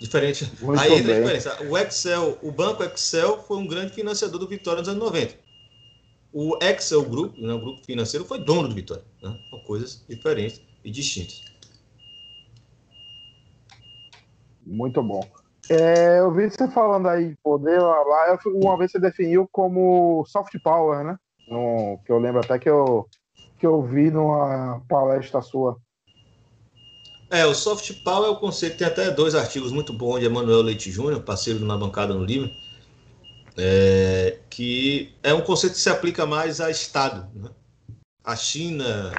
[0.00, 0.50] Diferente.
[0.62, 1.62] Muito Aí entra a diferença.
[1.64, 5.49] O Excel, o banco Excel foi um grande financiador do Vitória nos anos 90.
[6.32, 9.04] O Excel Group, né, o grupo financeiro, foi dono do Vitória.
[9.22, 9.36] Né?
[9.50, 11.42] São coisas diferentes e distintas.
[14.64, 15.20] Muito bom.
[15.68, 20.56] É, eu vi você falando aí de poder, lá, uma vez você definiu como soft
[20.62, 21.16] power, né?
[21.46, 23.08] No, que eu lembro até que eu,
[23.58, 25.76] que eu vi numa palestra sua.
[27.30, 30.62] É, o soft power é o conceito, tem até dois artigos muito bons de Emanuel
[30.62, 32.50] Leite Júnior, parceiro na bancada no livro,
[33.56, 37.28] é, que é um conceito que se aplica mais a Estado.
[37.34, 37.50] Né?
[38.24, 39.12] A China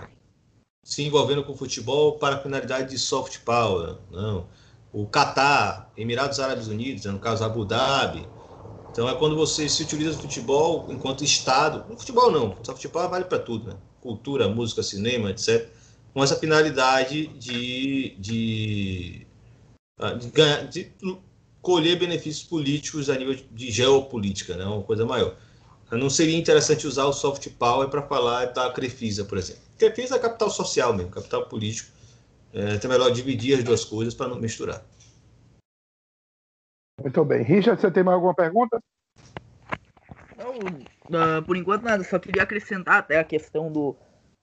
[0.84, 3.98] se envolvendo com futebol para a finalidade de soft power.
[4.10, 4.48] Não
[4.94, 8.28] o Catar, Emirados Árabes Unidos, no caso Abu Dhabi.
[8.92, 13.08] Então é quando você se utiliza do futebol enquanto Estado, no futebol não, só futebol
[13.10, 13.78] vale para tudo, né?
[14.02, 15.70] cultura, música, cinema, etc.,
[16.14, 19.28] com essa finalidade de, de,
[19.98, 20.92] ah, de, ganhar, de
[21.62, 24.66] colher benefícios políticos a nível de geopolítica, né?
[24.66, 25.36] uma coisa maior.
[25.92, 29.62] Não seria interessante usar o soft power para falar da Crefisa, por exemplo.
[29.78, 31.92] Crefisa é capital social mesmo, capital político,
[32.54, 34.86] é, então é melhor dividir as duas coisas para não misturar.
[37.02, 37.44] Muito bem.
[37.44, 38.80] Richard, você tem mais alguma pergunta?
[40.38, 43.96] Não, uh, por enquanto nada, só queria acrescentar até a questão do,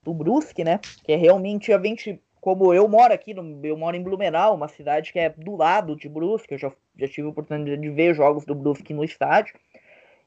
[0.03, 0.81] do Brusque, né?
[1.05, 4.69] Que é realmente a gente, como eu moro aqui, no, eu moro em Blumenau, uma
[4.69, 8.15] cidade que é do lado de Brusque, eu já, já tive a oportunidade de ver
[8.15, 9.55] jogos do Brusque no estádio.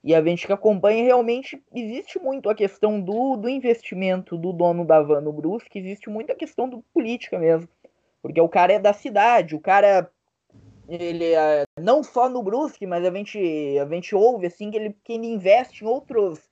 [0.04, 4.84] E a gente que acompanha realmente existe muito a questão do, do investimento do dono
[4.84, 7.70] da van no Brusque, existe muito a questão do política mesmo.
[8.22, 10.10] Porque o cara é da cidade, o cara
[10.88, 13.40] ele é, não só no Brusque, mas a gente
[13.80, 16.51] a gente ouve assim que ele que ele investe em outros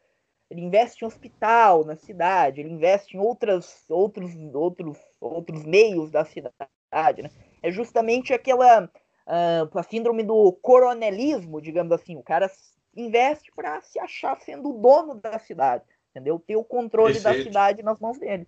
[0.50, 6.26] ele investe em hospital na cidade, ele investe em outras outros outros outros meios da
[6.26, 7.30] cidade, né?
[7.62, 12.50] É justamente aquela uh, a síndrome do coronelismo, digamos assim, o cara
[12.96, 16.40] investe para se achar sendo o dono da cidade, entendeu?
[16.40, 17.38] Ter o controle Perfeito.
[17.38, 18.48] da cidade nas mãos dele.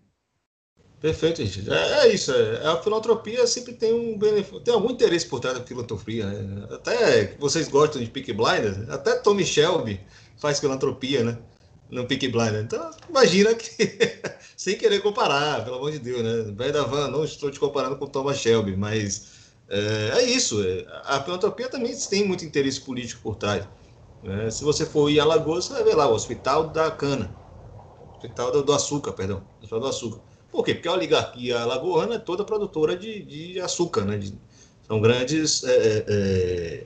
[0.99, 1.67] Perfeito, gente.
[1.71, 2.31] É, é isso.
[2.31, 6.27] É, a filantropia sempre tem um benefício, tem algum interesse por trás da filantropia.
[6.27, 6.67] Né?
[6.71, 9.99] Até vocês gostam de Peak Blinders, até Tommy Shelby
[10.37, 11.37] faz filantropia, né?
[11.91, 12.63] No Peak Blinders.
[12.63, 13.67] Então, imagina que,
[14.55, 16.53] sem querer comparar, pelo amor de Deus, né?
[16.55, 19.29] Velho da não estou te comparando com Thomas Shelby, mas
[19.67, 20.63] é, é isso.
[20.63, 23.67] É, a filantropia também tem muito interesse político por trás.
[24.23, 24.49] Né?
[24.49, 27.35] Se você for em Alagoas, você vai ver lá o Hospital da Cana.
[28.13, 29.43] Hospital do, do Açúcar, perdão.
[29.59, 30.21] Hospital do Açúcar.
[30.51, 30.73] Por quê?
[30.75, 34.17] Porque a oligarquia alagoana é toda produtora de, de açúcar, né?
[34.17, 34.33] De,
[34.85, 36.85] são grandes é, é, é,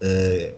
[0.00, 0.54] é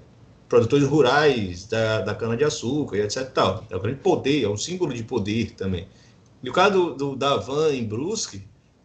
[0.52, 3.30] produtores rurais da, da cana-de-açúcar e etc.
[3.32, 3.66] Tal.
[3.70, 5.88] É um grande poder, é um símbolo de poder também.
[6.42, 8.42] E o caso do, do da Van em Brusque,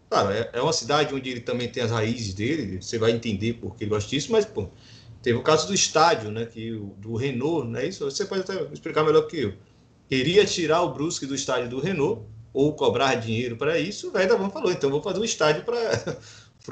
[0.10, 3.56] claro, é, é, uma cidade onde ele também tem as raízes dele, você vai entender
[3.56, 4.70] por que ele gosta disso, mas, pô,
[5.22, 6.46] Teve o caso do estádio, né?
[6.46, 8.06] Que do Renault, não é isso?
[8.06, 9.54] Você pode até explicar melhor que eu.
[10.08, 12.22] Queria tirar o Brusque do estádio do Renault
[12.54, 14.08] ou cobrar dinheiro para isso.
[14.08, 16.18] O velho Davão falou: então vou fazer um estádio para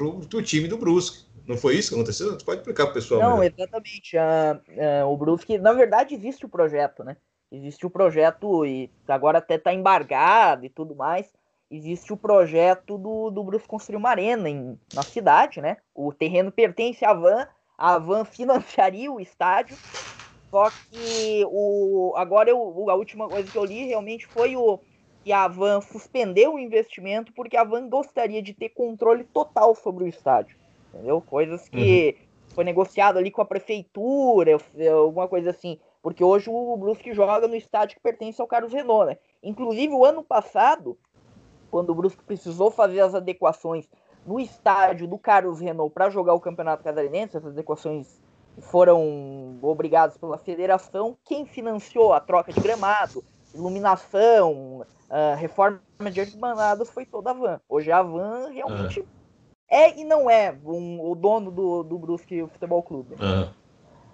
[0.02, 1.25] o time do Brusque.
[1.46, 2.32] Não foi isso que aconteceu?
[2.32, 3.20] Você pode explicar para o pessoal?
[3.20, 3.52] Não, melhor.
[3.56, 4.16] exatamente.
[4.16, 7.16] Uh, uh, o Brusque, na verdade, existe o projeto, né?
[7.50, 11.32] Existe o projeto e agora até está embargado e tudo mais.
[11.70, 15.76] Existe o projeto do, do Brusque construir uma arena em, na cidade, né?
[15.94, 17.46] O terreno pertence à Van,
[17.78, 19.76] a Van financiaria o estádio.
[20.50, 24.80] Só que o agora eu, a última coisa que eu li realmente foi o
[25.24, 30.04] que a Van suspendeu o investimento porque a Van gostaria de ter controle total sobre
[30.04, 30.56] o estádio.
[30.96, 31.20] Entendeu?
[31.20, 32.54] Coisas que uhum.
[32.54, 34.56] foi negociado ali com a prefeitura,
[34.92, 35.78] alguma coisa assim.
[36.02, 39.18] Porque hoje o Brusque joga no estádio que pertence ao Carlos Renault, né?
[39.42, 40.96] Inclusive, o ano passado,
[41.70, 43.88] quando o Brusque precisou fazer as adequações
[44.24, 48.20] no estádio do Carlos Renault para jogar o Campeonato Catarinense, essas equações
[48.60, 51.16] foram obrigadas pela federação.
[51.24, 53.22] Quem financiou a troca de gramado,
[53.54, 55.80] iluminação, uh, reforma
[56.10, 57.60] de arquibandadas foi toda a Van.
[57.68, 59.04] Hoje a Van realmente é,
[59.70, 63.14] é e não é um, o dono do, do Brusque Futebol Clube.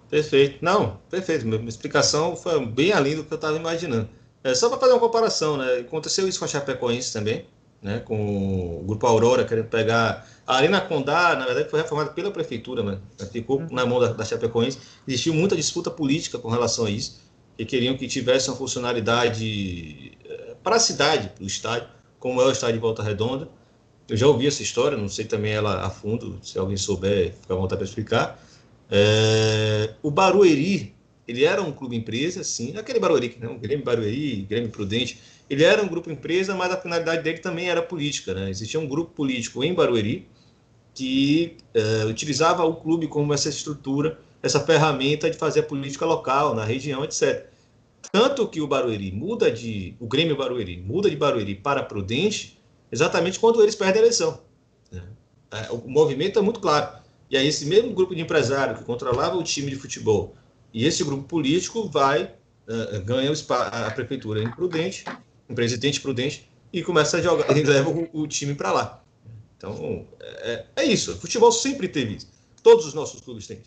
[0.09, 0.57] Perfeito.
[0.61, 1.45] Não, perfeito.
[1.45, 4.09] Minha explicação foi bem além do que eu estava imaginando.
[4.43, 5.79] É, só para fazer uma comparação, né?
[5.79, 7.45] Aconteceu isso com a Chapecoense também
[7.83, 10.25] né, com o Grupo Aurora querendo pegar.
[10.47, 12.97] A Arena Condá, na verdade, foi reformada pela prefeitura, né,
[13.31, 13.67] ficou uhum.
[13.69, 14.79] na mão da, da Chapecoense.
[15.07, 17.21] Existiu muita disputa política com relação a isso,
[17.57, 21.89] que queriam que tivesse uma funcionalidade é, para a cidade, para o estádio,
[22.19, 23.49] como é o estádio de Volta Redonda.
[24.07, 27.53] Eu já ouvi essa história, não sei também ela a fundo, se alguém souber, fica
[27.53, 28.39] à vontade para explicar.
[28.91, 30.93] É, o Barueri,
[31.27, 35.81] ele era um clube empresa, sim, aquele Barueri, não, Grêmio Barueri, Grêmio Prudente, ele era
[35.81, 38.33] um grupo empresa, mas a finalidade dele também era política.
[38.33, 38.49] Né?
[38.49, 40.27] Existia um grupo político em Barueri
[40.93, 46.53] que uh, utilizava o clube como essa estrutura, essa ferramenta de fazer a política local,
[46.53, 47.47] na região, etc.
[48.11, 49.95] Tanto que o Barueri muda de.
[49.99, 52.59] O Grêmio Barueri muda de Barueri para Prudente
[52.93, 54.39] exatamente quando eles perdem a eleição.
[54.91, 55.01] Né?
[55.51, 57.01] É, o movimento é muito claro.
[57.29, 60.35] E aí, esse mesmo grupo de empresário que controlava o time de futebol
[60.71, 62.25] e esse grupo político vai,
[62.67, 65.03] uh, ganha a prefeitura em Prudente,
[65.49, 69.03] um presidente Prudente, e começa a jogar, e leva o, o time para lá.
[69.57, 71.13] Então, é, é, isso.
[71.13, 72.27] O futebol sempre teve isso.
[72.61, 73.61] Todos os nossos clubes têm.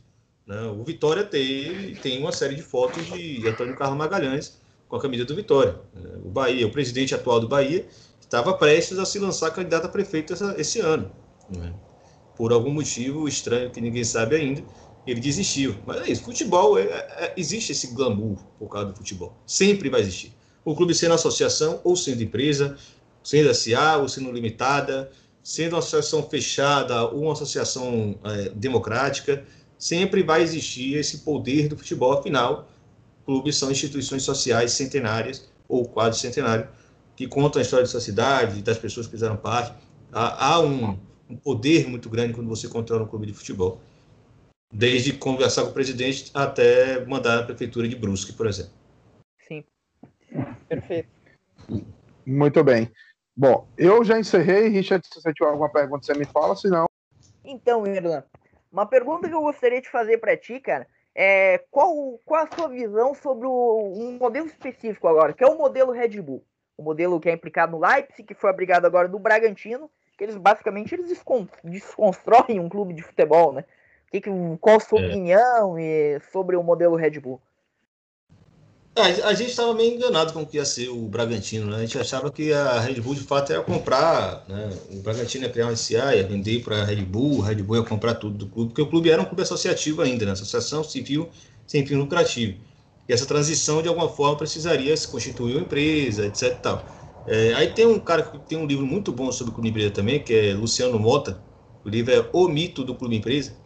[0.46, 0.60] Né?
[0.62, 5.24] O Vitória tem, tem uma série de fotos de Antônio Carlos Magalhães com a camisa
[5.24, 5.74] do Vitória.
[6.24, 7.86] O Bahia, o presidente atual do Bahia,
[8.26, 11.10] estava prestes a se lançar candidato a prefeito essa, esse ano.
[11.48, 11.72] Né?
[12.36, 14.62] Por algum motivo estranho que ninguém sabe ainda,
[15.06, 15.76] ele desistiu.
[15.86, 19.34] Mas é isso, futebol, é, é, existe esse glamour por causa do futebol.
[19.46, 20.32] Sempre vai existir.
[20.64, 22.76] O clube sendo associação ou sendo empresa,
[23.22, 25.10] sendo SA ou sendo limitada,
[25.42, 29.44] sendo uma associação fechada ou uma associação é, democrática,
[29.78, 32.12] sempre vai existir esse poder do futebol.
[32.12, 32.68] Afinal,
[33.24, 36.68] clubes são instituições sociais centenárias ou quase centenárias
[37.16, 39.74] que contam a história da sua cidade, das pessoas que fizeram parte.
[40.12, 40.98] Há, há um,
[41.28, 43.80] um, poder muito grande quando você controla um clube de futebol.
[44.72, 48.72] Desde conversar com o presidente até mandar a prefeitura de Brusque, por exemplo.
[49.48, 49.64] Sim.
[50.68, 51.08] Perfeito.
[52.26, 52.92] Muito bem.
[53.34, 54.68] Bom, eu já encerrei.
[54.68, 56.86] Richard, se você tiver alguma pergunta, você me fala, senão.
[57.44, 58.24] Então, Irlan,
[58.70, 62.68] uma pergunta que eu gostaria de fazer para ti, cara, é qual, qual a sua
[62.68, 66.44] visão sobre o, um modelo específico agora, que é o modelo Red Bull?
[66.76, 70.36] O modelo que é implicado no Leipzig, que foi abrigado agora no Bragantino, que eles
[70.36, 71.08] basicamente eles
[71.64, 73.64] desconstroem um clube de futebol, né?
[74.10, 74.22] Que,
[74.60, 75.06] qual a sua é.
[75.08, 75.76] opinião
[76.32, 77.40] sobre o modelo Red Bull?
[78.96, 81.76] É, a gente estava meio enganado com o que ia ser o Bragantino, né?
[81.76, 84.70] A gente achava que a Red Bull de fato ia comprar, né?
[84.90, 87.76] O Bragantino ia criar um SA, ia vender para a Red Bull, a Red Bull
[87.76, 90.32] ia comprar tudo do clube, porque o clube era um clube associativo ainda, né?
[90.32, 91.28] Associação civil
[91.66, 92.58] sem fim lucrativo.
[93.08, 96.58] E essa transição, de alguma forma, precisaria se constituir uma empresa, etc.
[96.60, 96.84] Tal.
[97.26, 99.90] É, aí tem um cara que tem um livro muito bom sobre o clube empresa
[99.90, 101.42] também, que é Luciano Mota.
[101.84, 103.56] O livro é O Mito do Clube Empresa.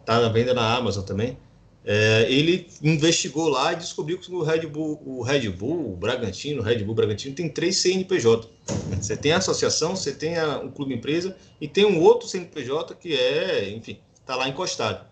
[0.00, 1.36] Está na venda na Amazon também.
[1.88, 6.60] É, ele investigou lá e descobriu que o Red Bull, o Red Bull, o Bragantino,
[6.60, 8.48] o Red Bull Bragantino tem três CNPJ.
[9.00, 10.34] Você tem a associação, você tem
[10.64, 15.06] o clube empresa e tem um outro CNPJ que é, enfim, está lá encostado.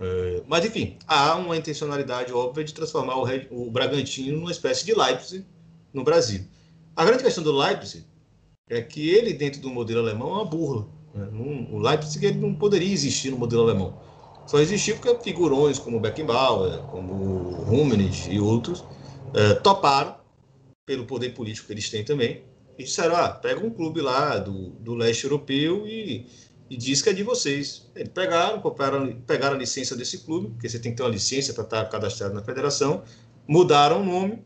[0.00, 4.84] É, mas enfim, há uma intencionalidade óbvia de transformar o, Red, o Bragantino numa espécie
[4.84, 5.44] de Leipzig
[5.92, 6.44] no Brasil.
[6.94, 8.04] A grande questão do Leipzig
[8.68, 10.88] é que ele, dentro do modelo alemão, é uma burla.
[11.14, 11.28] Né?
[11.72, 13.98] o Leipzig ele não poderia existir no modelo alemão
[14.46, 18.84] só existiu porque figurões como Beckenbauer, como Rummenigge e outros
[19.34, 20.14] é, toparam,
[20.86, 22.44] pelo poder político que eles têm também,
[22.78, 26.26] e disseram, ah, pega um clube lá do, do leste europeu e,
[26.68, 27.86] e diz que é de vocês.
[27.94, 31.52] Eles pegaram, compraram, pegaram a licença desse clube, porque você tem que ter uma licença
[31.52, 33.02] para estar cadastrado na federação,
[33.46, 34.42] mudaram o nome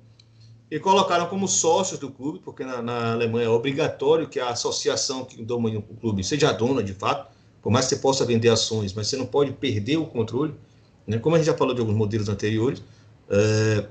[0.71, 5.25] e colocaram como sócios do clube, porque na, na Alemanha é obrigatório que a associação
[5.25, 8.93] que domina o clube seja dona de fato, por mais que você possa vender ações,
[8.93, 10.55] mas você não pode perder o controle.
[11.07, 11.19] Né?
[11.19, 12.83] Como a gente já falou de alguns modelos anteriores,
[13.29, 13.87] é,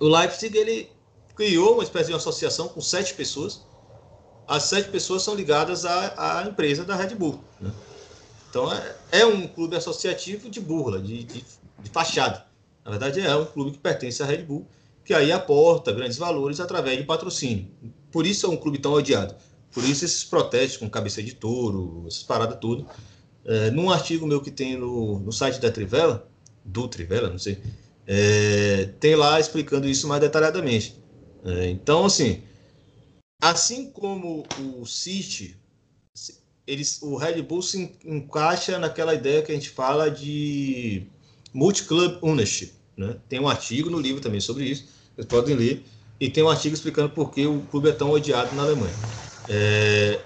[0.00, 0.90] o Leipzig ele
[1.34, 3.62] criou uma espécie de uma associação com sete pessoas.
[4.46, 7.40] As sete pessoas são ligadas à, à empresa da Red Bull.
[7.60, 7.70] Né?
[8.50, 11.44] Então é, é, um clube associativo de burla, de, de,
[11.82, 12.46] de fachada.
[12.84, 14.66] Na verdade, é um clube que pertence à Red Bull,
[15.04, 17.66] que aí aporta grandes valores através de patrocínio.
[18.12, 19.34] Por isso é um clube tão odiado.
[19.72, 22.86] Por isso esses protestos com cabeça de touro, essas paradas tudo.
[23.44, 26.28] É, num artigo meu que tem no, no site da Trivela,
[26.64, 27.58] do Trivela, não sei,
[28.06, 30.96] é, tem lá explicando isso mais detalhadamente.
[31.44, 32.42] É, então, assim,
[33.40, 35.56] assim como o City,
[36.66, 41.06] eles, o Red Bull se encaixa naquela ideia que a gente fala de
[41.52, 42.72] multi-club ownership.
[42.96, 43.16] Né?
[43.28, 45.84] Tem um artigo no livro também sobre isso, vocês podem ler,
[46.18, 48.94] e tem um artigo explicando por que o clube é tão odiado na Alemanha.
[49.48, 50.20] É,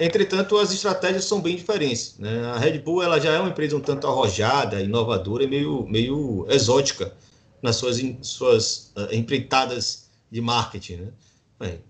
[0.00, 2.16] entretanto, as estratégias são bem diferentes.
[2.18, 2.44] Né?
[2.46, 6.46] A Red Bull ela já é uma empresa um tanto arrojada, inovadora e meio, meio
[6.48, 7.12] exótica
[7.62, 10.96] nas suas, suas uh, empreitadas de marketing.
[10.96, 11.08] Né?
[11.58, 11.80] Bem,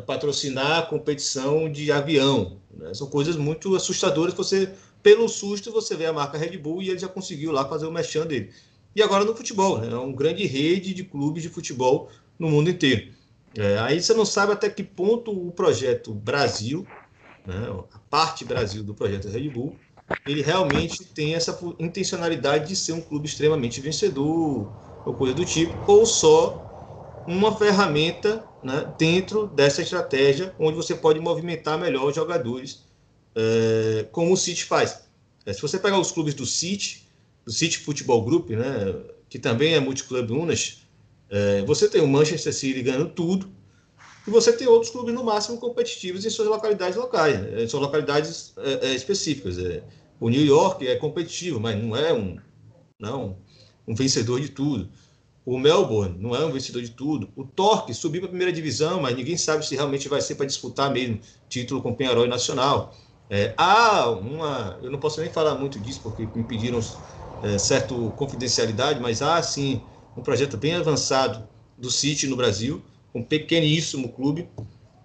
[0.00, 2.58] patrocinar a competição de avião.
[2.70, 2.92] Né?
[2.94, 4.34] São coisas muito assustadoras.
[4.34, 4.72] Você,
[5.02, 7.92] pelo susto, você vê a marca Red Bull e ele já conseguiu lá fazer o
[7.92, 8.50] merchan dele.
[8.94, 9.92] E agora no futebol, né?
[9.92, 13.14] é uma grande rede de clubes de futebol no mundo inteiro.
[13.56, 16.86] É, aí você não sabe até que ponto o projeto Brasil,
[17.46, 19.76] né, a parte Brasil do projeto Red Bull,
[20.26, 24.70] ele realmente tem essa intencionalidade de ser um clube extremamente vencedor,
[25.04, 26.65] ou coisa do tipo, ou só
[27.26, 32.84] uma ferramenta né, dentro dessa estratégia onde você pode movimentar melhor os jogadores,
[33.34, 35.08] é, como o City faz.
[35.44, 37.06] É, se você pegar os clubes do City,
[37.44, 38.94] do City Futebol Group, né,
[39.28, 40.82] que também é multiclub Unas,
[41.28, 43.50] É, você tem o Manchester City ganhando tudo,
[44.26, 48.54] e você tem outros clubes no máximo competitivos em suas localidades locais, em suas localidades
[48.94, 49.56] específicas.
[50.20, 52.38] O New York é competitivo, mas não é um,
[52.96, 53.38] não,
[53.86, 54.88] um vencedor de tudo.
[55.46, 57.30] O Melbourne não é um vencedor de tudo.
[57.36, 60.44] O Torque subiu para a primeira divisão, mas ninguém sabe se realmente vai ser para
[60.44, 62.92] disputar mesmo título com o Penharol Nacional.
[63.30, 64.76] É, há uma.
[64.82, 66.80] Eu não posso nem falar muito disso, porque me pediram
[67.40, 69.86] é, certa confidencialidade, mas há sim
[70.16, 72.82] um projeto bem avançado do City no Brasil,
[73.14, 74.48] um pequeníssimo clube,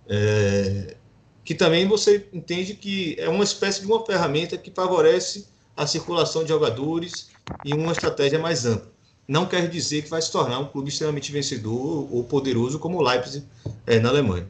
[0.07, 0.97] é,
[1.43, 6.41] que também você entende que é uma espécie de uma ferramenta que favorece a circulação
[6.41, 7.29] de jogadores
[7.63, 8.91] e uma estratégia mais ampla
[9.31, 13.01] não quer dizer que vai se tornar um clube extremamente vencedor ou poderoso como o
[13.01, 13.47] Leipzig
[13.87, 14.45] é, na Alemanha.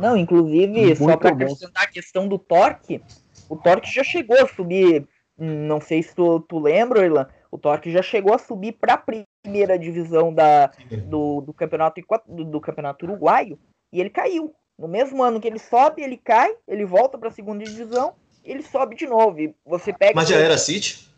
[0.00, 3.02] Não, inclusive, Muito só para acrescentar a questão do Torque,
[3.46, 5.06] o Torque já chegou a subir,
[5.38, 9.22] não sei se tu, tu lembra, Irlan, o Torque já chegou a subir para a
[9.44, 10.72] primeira divisão da,
[11.06, 13.58] do, do, campeonato, do, do campeonato uruguaio
[13.92, 14.54] e ele caiu.
[14.78, 18.62] No mesmo ano que ele sobe, ele cai, ele volta para a segunda divisão, ele
[18.62, 19.38] sobe de novo.
[19.38, 21.13] E você pega Mas já era City?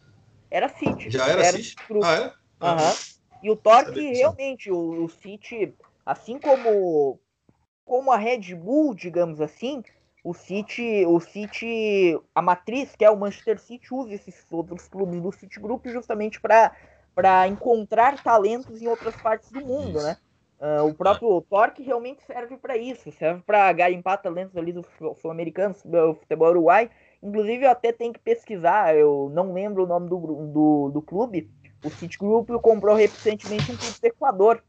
[0.51, 1.11] Era City.
[1.11, 1.77] Já era, era City?
[2.03, 2.33] Ah, é?
[2.61, 3.17] Ah, uhum.
[3.43, 5.75] E o Torque, realmente, o, o City,
[6.05, 7.21] assim como,
[7.85, 9.83] como a Red Bull, digamos assim,
[10.25, 15.21] o City, o City, a matriz, que é o Manchester City, usa esses outros clubes
[15.21, 20.03] do City Group justamente para encontrar talentos em outras partes do mundo, isso.
[20.03, 20.17] né?
[20.59, 24.85] Uh, o próprio Torque realmente serve para isso, serve para garimpar talentos ali do
[25.21, 26.91] sul-americano, do futebol uruguai,
[27.27, 31.51] Inclusive, eu até tenho que pesquisar, eu não lembro o nome do, do, do clube.
[31.85, 34.63] O City Group comprou recentemente um clube do Equador,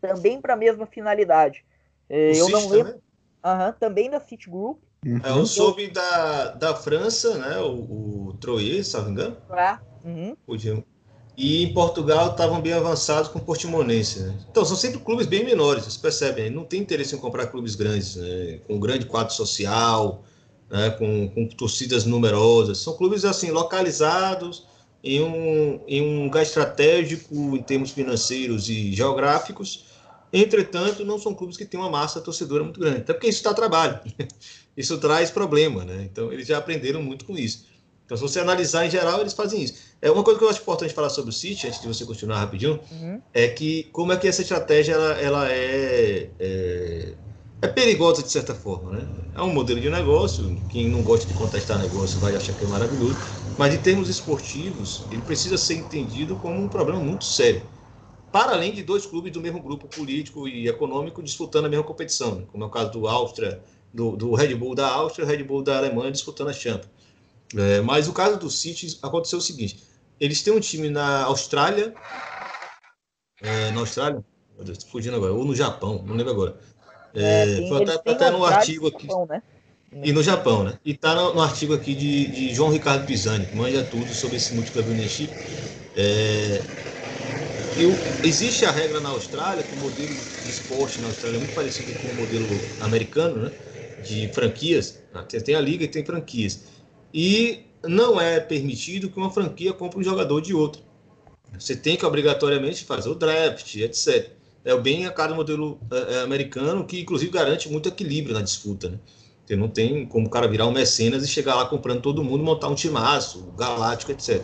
[0.00, 1.62] também para a mesma finalidade.
[2.08, 2.92] É, eu City não lembro.
[2.92, 4.78] Uhum, também da City Group.
[5.04, 5.20] Uhum.
[5.22, 7.58] É, eu soube da, da França, né?
[7.58, 9.36] O, o Troyes, se não me engano.
[9.50, 10.34] Ah, uhum.
[11.36, 14.20] E em Portugal estavam bem avançados com o Portimonense.
[14.20, 14.34] Né?
[14.50, 16.48] Então, são sempre clubes bem menores, vocês percebem.
[16.48, 18.60] Não tem interesse em comprar clubes grandes, né?
[18.66, 20.24] com um grande quadro social,
[20.70, 22.78] né, com, com, torcidas numerosas.
[22.78, 24.66] São clubes assim localizados
[25.02, 29.86] em um, em um lugar estratégico em termos financeiros e geográficos.
[30.32, 33.54] Entretanto, não são clubes que têm uma massa torcedora muito grande, até porque isso dá
[33.54, 34.00] trabalho.
[34.76, 36.08] isso traz problema, né?
[36.10, 37.66] Então, eles já aprenderam muito com isso.
[38.04, 39.74] Então, se você analisar em geral, eles fazem isso.
[40.02, 42.38] É uma coisa que eu acho importante falar sobre o City, antes de você continuar
[42.38, 43.20] rapidinho, uhum.
[43.32, 47.14] é que como é que essa estratégia ela, ela é, é
[47.64, 49.08] é perigosa de certa forma, né?
[49.34, 52.66] É um modelo de negócio, quem não gosta de contestar negócio vai achar que é
[52.66, 53.20] maravilhoso,
[53.56, 57.68] mas em termos esportivos, ele precisa ser entendido como um problema muito sério.
[58.30, 62.36] Para além de dois clubes do mesmo grupo político e econômico disputando a mesma competição,
[62.36, 62.46] né?
[62.50, 63.62] como é o caso do Áustria,
[63.92, 66.90] do, do Red Bull da Áustria e Red Bull da Alemanha disputando a Champions.
[67.56, 69.82] É, mas o caso do City aconteceu o seguinte:
[70.20, 71.94] eles têm um time na Austrália,
[73.40, 74.24] é, na Austrália,
[74.90, 76.58] fugindo agora, ou no Japão, não lembro agora.
[77.14, 79.06] É, é, foi até, até no artigo aqui.
[79.06, 79.42] Japão, né?
[80.02, 80.78] E no Japão, né?
[80.84, 84.36] E está no, no, artigo aqui de, de, João Ricardo Pisani, que manja tudo sobre
[84.36, 85.36] esse múltiplo leadership.
[85.94, 86.64] É,
[87.76, 91.54] eu, existe a regra na Austrália, que o modelo de esporte na Austrália é muito
[91.54, 93.52] parecido com o modelo americano, né?
[93.96, 95.00] De franquias.
[95.44, 96.64] Tem a liga e tem franquias.
[97.12, 100.82] E não é permitido que uma franquia compre um jogador de outra.
[101.56, 104.34] Você tem que obrigatoriamente fazer o draft, etc
[104.64, 108.88] é bem a cada modelo é, é, americano, que inclusive garante muito equilíbrio na disputa,
[108.88, 108.98] né?
[109.44, 112.42] Você não tem como o cara virar um mecenas e chegar lá comprando todo mundo,
[112.42, 114.42] montar um timaço, galáctico, etc.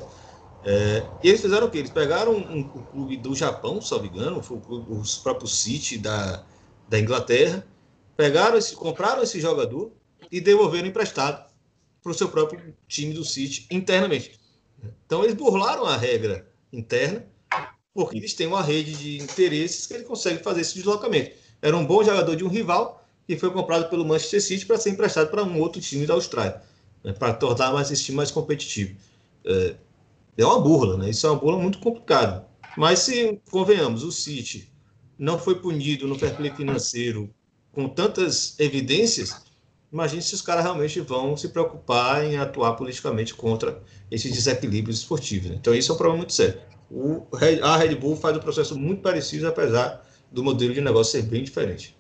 [0.63, 1.79] É, e eles fizeram o quê?
[1.79, 5.97] Eles pegaram um, um, clube do Japão, se não me engano, o, os próprios City
[5.97, 6.45] da,
[6.87, 7.67] da Inglaterra,
[8.15, 9.91] pegaram esse, compraram esse jogador
[10.31, 11.49] e devolveram emprestado
[12.03, 14.39] para o seu próprio time do City internamente.
[15.07, 17.27] Então eles burlaram a regra interna
[17.95, 21.33] porque eles têm uma rede de interesses que ele consegue fazer esse deslocamento.
[21.61, 24.91] Era um bom jogador de um rival e foi comprado pelo Manchester City para ser
[24.91, 26.63] emprestado para um outro time da Austrália,
[27.05, 28.97] né, para tornar mais esse time mais competitivo.
[29.45, 29.75] É,
[30.37, 31.11] é uma burla, né?
[31.11, 32.47] Isso é uma burla muito complicada.
[32.77, 34.71] Mas se convenhamos, o City
[35.19, 37.33] não foi punido no fair play financeiro
[37.73, 39.43] com tantas evidências,
[39.93, 45.51] imagine se os caras realmente vão se preocupar em atuar politicamente contra esses desequilíbrios esportivos.
[45.51, 45.57] Né?
[45.61, 46.61] Então, isso é um problema muito sério.
[46.91, 47.27] O,
[47.63, 51.45] a Red Bull faz um processo muito parecido, apesar do modelo de negócio ser bem
[51.45, 51.97] diferente.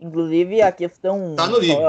[0.00, 1.36] Inclusive, a questão.
[1.36, 1.82] Tá no livro.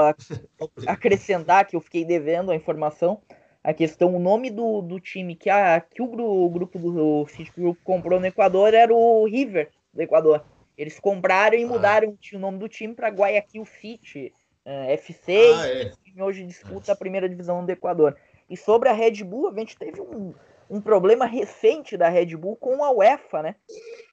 [0.86, 3.20] acrescentar que eu fiquei devendo a informação.
[3.64, 7.50] A questão, o nome do, do time que, a, que o, o grupo do City
[7.56, 10.44] Group comprou no Equador era o River do Equador.
[10.78, 11.66] Eles compraram e ah.
[11.66, 14.32] mudaram o nome do time para Guayaquil City
[14.64, 15.52] uh, eh, FC.
[15.56, 15.92] Ah, é.
[16.14, 18.16] E hoje disputa a primeira divisão do Equador.
[18.48, 20.32] E sobre a Red Bull, a gente teve um,
[20.68, 23.54] um problema recente da Red Bull com a UEFA, né?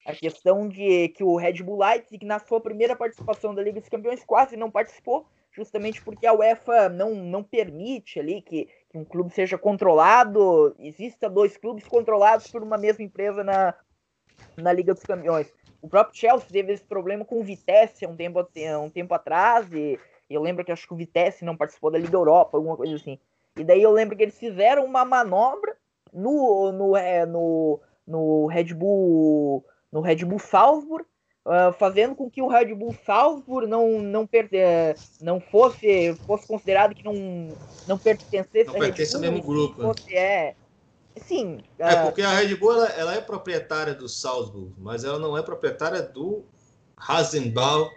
[0.05, 3.89] a questão de que o Red Bull Leipzig, na sua primeira participação da Liga dos
[3.89, 9.05] Campeões, quase não participou, justamente porque a UEFA não, não permite ali que, que um
[9.05, 13.73] clube seja controlado, exista dois clubes controlados por uma mesma empresa na,
[14.57, 15.51] na Liga dos Campeões.
[15.81, 18.45] O próprio Chelsea teve esse problema com o Vitesse há um tempo,
[18.81, 19.99] um tempo atrás, e
[20.29, 23.19] eu lembro que acho que o Vitesse não participou da Liga Europa, alguma coisa assim.
[23.55, 25.77] E daí eu lembro que eles fizeram uma manobra
[26.13, 31.05] no, no, é, no, no Red Bull no Red Bull Salzburg,
[31.45, 34.57] uh, fazendo com que o Red Bull Salzburg não não, perde,
[35.21, 37.49] não fosse fosse considerado que não
[37.87, 39.81] não pertencesse não pertence ao mesmo grupo.
[39.81, 39.87] Né?
[39.87, 40.55] Fosse, é,
[41.17, 41.59] sim.
[41.77, 45.37] É uh, porque a Red Bull ela, ela, é proprietária do Salzburg, mas ela não
[45.37, 46.43] é proprietária do
[46.97, 47.91] Rasenball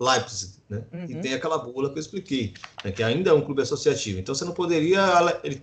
[0.00, 0.82] Leipzig, né?
[0.92, 1.04] Uhum.
[1.04, 2.90] E tem aquela bula que eu expliquei, né?
[2.90, 4.18] que ainda é um clube associativo.
[4.18, 5.02] Então você não poderia
[5.44, 5.62] ele,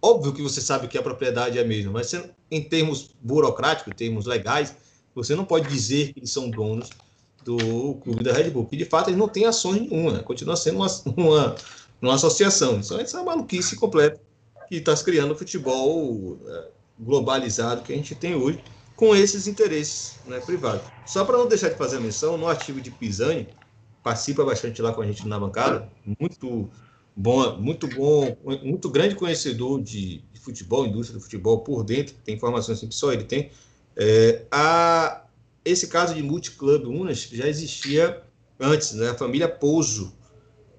[0.00, 3.92] óbvio que você sabe que a propriedade é a mesma, mas você, em termos burocráticos,
[3.92, 4.74] em termos legais,
[5.14, 6.90] você não pode dizer que eles são donos
[7.44, 10.18] do clube da Red Bull, porque de fato eles não têm ações nenhuma, né?
[10.20, 10.86] continua sendo uma,
[11.16, 11.56] uma,
[12.00, 12.80] uma associação.
[12.80, 14.20] Isso é uma maluquice completa
[14.68, 16.68] que está se criando o futebol é,
[16.98, 18.62] globalizado que a gente tem hoje,
[18.94, 20.84] com esses interesses né, privados.
[21.06, 23.48] Só para não deixar de fazer a menção, no artigo de Pisani,
[24.02, 25.88] participa bastante lá com a gente na bancada,
[26.20, 26.68] muito
[27.18, 32.36] bom, muito bom, muito grande conhecedor de, de futebol, indústria do futebol por dentro, tem
[32.36, 33.50] informações assim que só ele tem.
[33.96, 35.24] É, a,
[35.64, 38.22] esse caso de multiclub Unas já existia
[38.60, 39.10] antes, né?
[39.10, 40.16] A família Pouso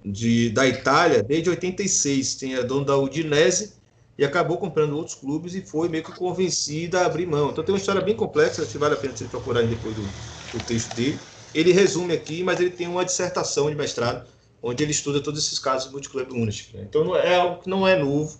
[0.06, 3.74] de, da Itália, desde 86, tem a dono da Udinese
[4.18, 7.52] e acabou comprando outros clubes e foi meio que convencida a abrir mão.
[7.52, 10.16] Então tem uma história bem complexa, acho que vale a pena vocês procurarem depois do,
[10.52, 11.28] do texto dele.
[11.54, 14.26] Ele resume aqui, mas ele tem uma dissertação de mestrado
[14.62, 16.70] onde ele estuda todos esses casos de multiclub Unas.
[16.74, 16.86] Né?
[16.88, 18.39] Então não é algo que não é novo,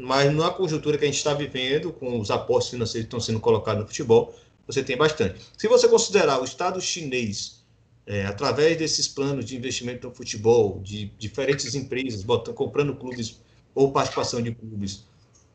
[0.00, 3.40] mas na conjuntura que a gente está vivendo, com os apostos financeiros que estão sendo
[3.40, 4.34] colocados no futebol,
[4.66, 5.40] você tem bastante.
[5.56, 7.62] Se você considerar o Estado chinês,
[8.06, 13.40] é, através desses planos de investimento no futebol, de diferentes empresas, botando, comprando clubes
[13.74, 15.04] ou participação de clubes,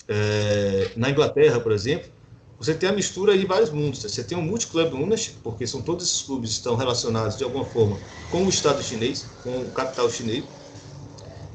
[0.07, 2.09] é, na Inglaterra, por exemplo,
[2.59, 4.01] você tem a mistura de vários mundos.
[4.01, 7.97] Você tem o multiclub ownership, porque são todos esses clubes estão relacionados de alguma forma
[8.31, 10.45] com o Estado chinês, com o capital chinês,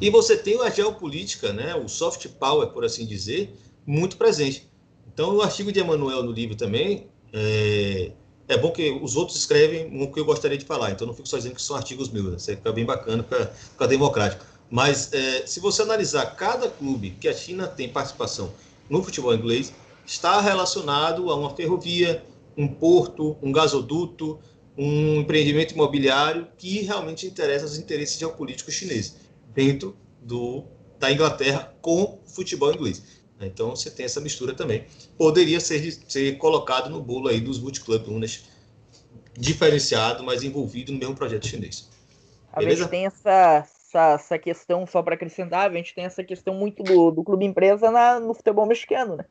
[0.01, 4.69] e você tem a geopolítica, né, o soft power, por assim dizer, muito presente.
[5.07, 8.11] Então, o artigo de Emanuel no livro também, é,
[8.49, 11.29] é bom que os outros escrevem o que eu gostaria de falar, então não fico
[11.29, 12.37] só dizendo que são artigos meus, né?
[12.37, 14.45] isso fica bem bacana, fica, fica democrático.
[14.69, 18.53] Mas é, se você analisar cada clube que a China tem participação
[18.89, 19.73] no futebol inglês,
[20.05, 22.25] está relacionado a uma ferrovia,
[22.57, 24.39] um porto, um gasoduto,
[24.77, 29.17] um empreendimento imobiliário que realmente interessa os interesses geopolíticos chineses
[29.55, 30.65] dentro do,
[30.99, 33.23] da Inglaterra com futebol inglês.
[33.41, 34.87] Então você tem essa mistura também.
[35.19, 38.45] Poderia ser, ser colocado no bolo aí dos multiclub Unas,
[39.35, 41.91] diferenciado, mas envolvido no mesmo projeto chinês.
[42.53, 46.55] A gente tem essa, essa, essa questão, só para acrescentar, a gente tem essa questão
[46.55, 49.25] muito do, do clube empresa na, no futebol mexicano, né?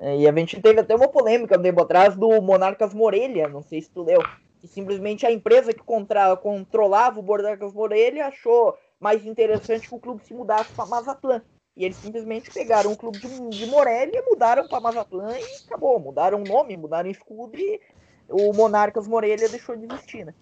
[0.00, 3.80] E a gente teve até uma polêmica no tempo atrás do Monarcas Morelia, não sei
[3.80, 4.20] se tu leu,
[4.60, 10.00] que simplesmente a empresa que contra, controlava o Monarcas Morelia achou mais interessante que o
[10.00, 11.42] clube se mudasse para Mazatlan.
[11.76, 15.98] E eles simplesmente pegaram o clube de, de Morelia, mudaram para Mazatlan e acabou.
[15.98, 17.80] Mudaram o nome, mudaram o escudo e
[18.28, 20.34] o Monarcas Morelia deixou de existir, né?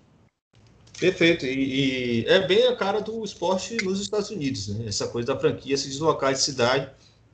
[0.98, 1.46] Perfeito.
[1.46, 4.86] E, e, é bem a cara do esporte nos Estados Unidos, né?
[4.86, 6.90] Essa coisa da franquia se deslocar de cidade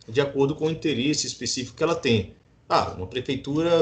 [0.09, 2.35] de acordo com o interesse específico que ela tem.
[2.69, 3.81] Ah, uma prefeitura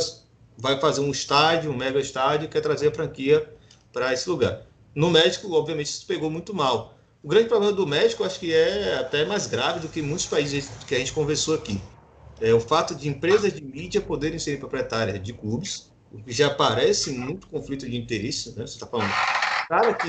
[0.59, 3.49] vai fazer um estádio, um mega estádio, quer trazer a franquia
[3.93, 4.63] para esse lugar.
[4.95, 6.97] No México, obviamente, isso pegou muito mal.
[7.23, 10.71] O grande problema do México, acho que é até mais grave do que muitos países
[10.87, 11.81] que a gente conversou aqui.
[12.41, 16.51] É o fato de empresas de mídia poderem ser proprietárias de clubes, o que já
[16.51, 18.67] parece muito conflito de interesse, né?
[18.67, 19.11] Você está falando.
[19.69, 20.09] Cara que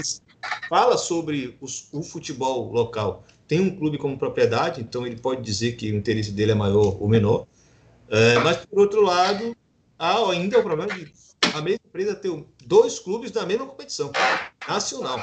[0.70, 5.73] fala sobre os, o futebol local tem um clube como propriedade, então ele pode dizer
[5.73, 7.47] que o interesse dele é maior ou menor.
[8.09, 9.55] É, mas, por outro lado,
[9.97, 11.11] há ainda o problema de
[11.53, 14.11] a mesma empresa ter dois clubes da mesma competição
[14.67, 15.19] nacional.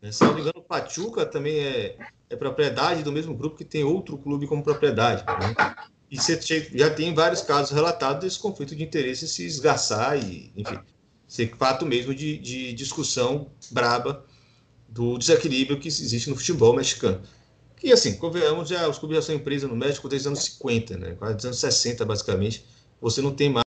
[0.00, 0.12] Né?
[0.12, 1.96] Se não me engano, o Pachuca também é,
[2.28, 5.24] é, propriedade do mesmo grupo que tem outro clube como propriedade.
[5.24, 5.74] Né?
[6.10, 6.38] E você
[6.74, 10.78] já tem vários casos relatados desse conflito de interesse se esgarçar e, enfim,
[11.26, 14.26] ser fato mesmo de, de discussão braba
[14.86, 17.22] do desequilíbrio que existe no futebol mexicano.
[17.82, 20.96] E assim, convenhamos, já, os clubes já são empresa no México desde os anos 50,
[20.96, 21.14] né?
[21.16, 22.64] quase dos anos 60, basicamente.
[23.00, 23.64] Você não tem mais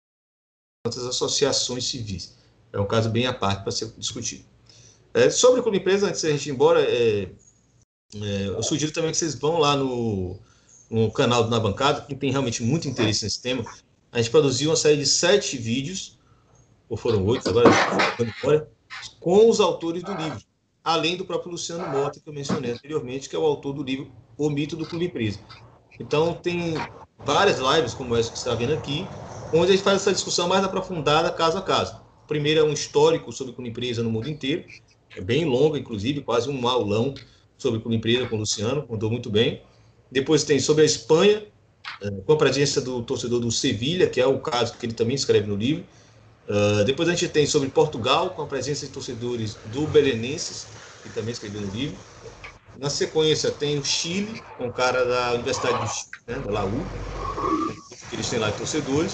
[0.83, 2.35] tantas associações civis.
[2.73, 4.43] É um caso bem à parte para ser discutido.
[5.13, 7.29] É, sobre o clube empresa, antes da gente ir embora, é,
[8.15, 10.37] é, eu sugiro também que vocês vão lá no,
[10.89, 13.63] no canal do Na Bancada, quem tem realmente muito interesse nesse tema.
[14.11, 16.17] A gente produziu uma série de sete vídeos,
[16.89, 17.69] ou foram oito agora,
[19.19, 20.41] com os autores do livro,
[20.83, 24.11] além do próprio Luciano Mota, que eu mencionei anteriormente, que é o autor do livro
[24.37, 25.39] O Mito do Clube Empresa.
[25.99, 26.73] Então, tem
[27.23, 29.05] várias lives, como essa que você está vendo aqui,
[29.53, 32.01] onde a gente faz essa discussão mais aprofundada, caso a caso.
[32.27, 34.65] Primeiro é um histórico sobre clube empresa no mundo inteiro,
[35.15, 37.13] é bem longo, inclusive, quase um aulão
[37.57, 39.61] sobre clube empresa com o Luciano, mandou muito bem.
[40.11, 41.45] Depois tem sobre a Espanha,
[42.01, 45.15] é, com a presença do torcedor do Sevilha, que é o caso que ele também
[45.15, 45.83] escreve no livro.
[46.47, 50.65] Uh, depois a gente tem sobre Portugal, com a presença de torcedores do Belenenses,
[51.03, 51.97] que também escreveu no livro.
[52.77, 56.79] Na sequência tem o Chile, com o cara da Universidade do Chile, né, da Laú,
[58.09, 59.13] que eles têm lá torcedores.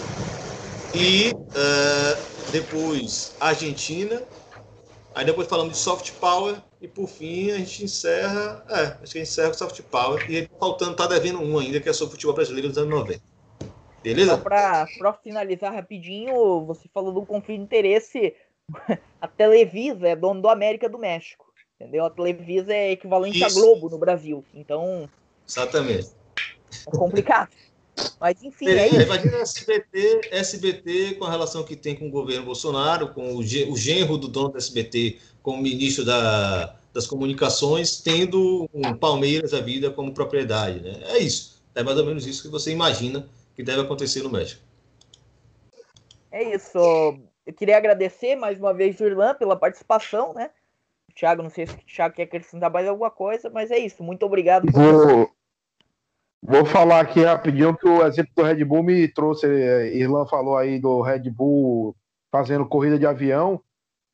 [0.94, 4.22] E uh, depois Argentina.
[5.14, 8.64] Aí depois falamos de soft power e por fim a gente encerra.
[8.70, 10.32] É, acho que a gente encerra com soft power.
[10.32, 13.37] E faltando, tá devendo um ainda, que é sobre futebol brasileiro dos anos 90.
[14.14, 14.36] Beleza?
[14.36, 18.34] Só para finalizar rapidinho, você falou do conflito de interesse.
[19.22, 21.46] A Televisa é dono do América do México.
[21.80, 22.06] Entendeu?
[22.06, 23.46] A Televisa é equivalente Isso.
[23.46, 24.44] à Globo no Brasil.
[24.54, 25.08] Então.
[25.48, 26.10] Exatamente.
[26.88, 27.50] É complicado.
[28.20, 29.02] Mas enfim, é, é isso.
[29.02, 33.78] Imagina SBT, SBT com a relação que tem com o governo Bolsonaro, com o, o
[33.78, 39.90] genro do dono do SBT como ministro da, das comunicações, tendo um Palmeiras da vida
[39.90, 40.80] como propriedade.
[40.80, 41.00] Né?
[41.06, 41.62] É isso.
[41.74, 43.28] É mais ou menos isso que você imagina
[43.58, 44.62] que deve acontecer no México.
[46.32, 46.78] É isso.
[47.44, 50.52] Eu queria agradecer mais uma vez o Irlan pela participação, né?
[51.16, 54.04] Thiago, não sei se o Thiago quer acrescentar mais alguma coisa, mas é isso.
[54.04, 54.72] Muito obrigado.
[54.72, 55.32] Vou,
[56.44, 59.48] vou falar aqui rapidinho que o exemplo do Red Bull me trouxe.
[59.48, 61.96] Eh, Irlan falou aí do Red Bull
[62.32, 63.60] fazendo corrida de avião.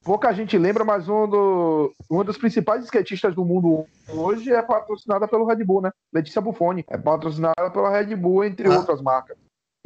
[0.03, 5.27] Pouca gente lembra, mas um do, uma das principais skatistas do mundo hoje é patrocinada
[5.27, 5.91] pelo Red Bull, né?
[6.11, 6.83] Letícia Buffoni.
[6.89, 8.77] É patrocinada pela Red Bull, entre ah.
[8.77, 9.37] outras marcas.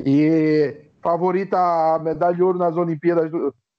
[0.03, 3.32] E favorita a medalha de ouro nas Olimpíadas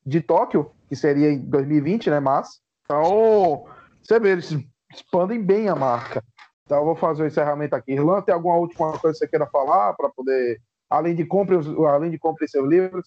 [0.07, 2.20] de Tóquio, que seria em 2020, né?
[2.20, 3.66] Mas então,
[4.03, 4.57] você vê, eles
[4.95, 6.24] expandem bem a marca.
[6.64, 7.93] Então, eu vou fazer o encerramento aqui.
[7.93, 12.11] Irlan, tem alguma última coisa que você queira falar para poder, além de compre, além
[12.11, 13.07] de compre seus livros?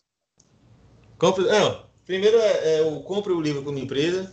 [1.18, 4.32] Compre, é, primeiro é, é, o compre o livro como empresa.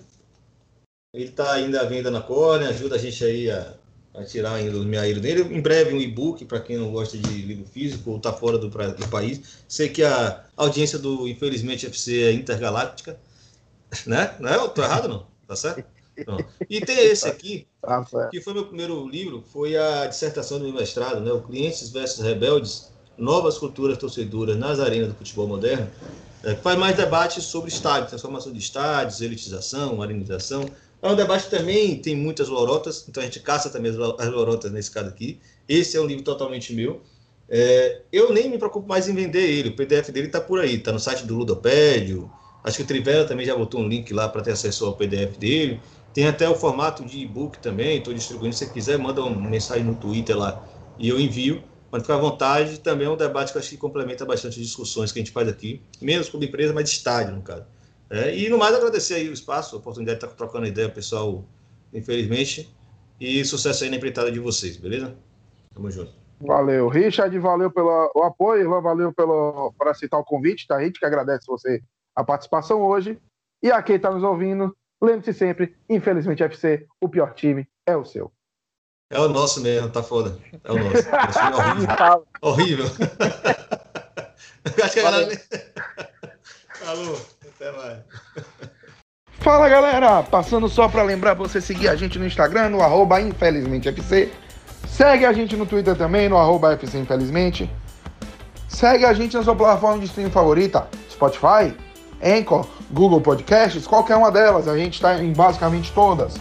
[1.12, 3.74] Ele está ainda à venda na Corner, ajuda a gente aí a,
[4.14, 5.42] a tirar ainda o meaíro dele.
[5.42, 8.68] Em breve um e-book para quem não gosta de livro físico ou está fora do,
[8.68, 9.62] do, país.
[9.66, 13.18] Sei que a audiência do Infelizmente FC é intergaláctica,
[14.06, 14.36] né?
[14.38, 14.64] Não é?
[14.64, 15.26] Estou errado não?
[15.46, 15.84] Tá certo?
[16.68, 20.74] E tem esse aqui, tá que foi meu primeiro livro, foi a dissertação do meu
[20.74, 21.30] mestrado, né?
[21.30, 25.88] O Clientes versus Rebeldes, Novas Culturas Torcedoras nas Arenas do Futebol Moderno,
[26.44, 30.64] é, faz mais debates sobre estádio, transformação de estádios, elitização, arenização.
[31.02, 34.90] É um debate também tem muitas lorotas, então a gente caça também as lorotas nesse
[34.90, 35.38] caso aqui.
[35.68, 37.00] Esse é um livro totalmente meu.
[37.48, 40.74] É, eu nem me preocupo mais em vender ele, o PDF dele está por aí,
[40.74, 42.30] está no site do Ludopédio,
[42.62, 45.38] Acho que o Trivela também já botou um link lá para ter acesso ao PDF
[45.38, 45.80] dele.
[46.12, 48.54] Tem até o formato de e-book também, estou distribuindo.
[48.54, 50.62] Se você quiser, manda uma mensagem no Twitter lá
[50.98, 51.62] e eu envio.
[51.90, 52.80] Pode ficar à vontade.
[52.80, 55.32] Também é um debate que eu acho que complementa bastante as discussões que a gente
[55.32, 55.82] faz aqui.
[56.00, 57.64] Menos como empresa, mas de estádio, no caso.
[58.10, 61.44] É, e no mais, agradecer aí o espaço, a oportunidade de estar trocando ideia, pessoal,
[61.92, 62.74] infelizmente.
[63.20, 65.16] E sucesso aí na empreitada de vocês, beleza?
[65.74, 66.12] Tamo junto.
[66.40, 66.88] Valeu.
[66.88, 67.90] Richard, valeu pelo
[68.22, 70.76] apoio, valeu pelo, por aceitar o convite, tá?
[70.76, 71.82] A gente que agradece você
[72.14, 73.18] a participação hoje.
[73.62, 78.04] E a quem está nos ouvindo, lembre-se sempre, infelizmente, FC, o pior time é o
[78.04, 78.32] seu.
[79.10, 80.36] É o nosso mesmo, tá foda.
[80.62, 81.08] É o nosso.
[81.08, 82.86] É horrível.
[82.86, 82.86] horrível.
[84.84, 85.02] Acho que é
[86.84, 87.98] Falou, até mais.
[89.40, 94.30] Fala galera, passando só para lembrar você seguir a gente no Instagram, no arroba infelizmentefc.
[94.86, 97.70] Segue a gente no Twitter também, no arroba FC Infelizmente.
[98.68, 101.74] Segue a gente na sua plataforma de streaming favorita, Spotify,
[102.22, 106.34] Anchor, Google Podcasts, qualquer uma delas, a gente está em basicamente todas.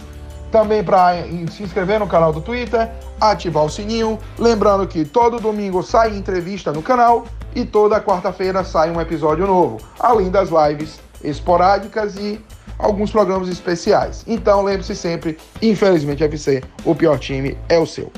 [0.50, 2.90] Também para se inscrever no canal do Twitter,
[3.20, 4.18] ativar o sininho.
[4.38, 9.78] Lembrando que todo domingo sai entrevista no canal e toda quarta-feira sai um episódio novo,
[9.98, 12.40] além das lives esporádicas e
[12.78, 14.24] alguns programas especiais.
[14.26, 18.10] Então lembre-se sempre, infelizmente FC, o pior time é o seu.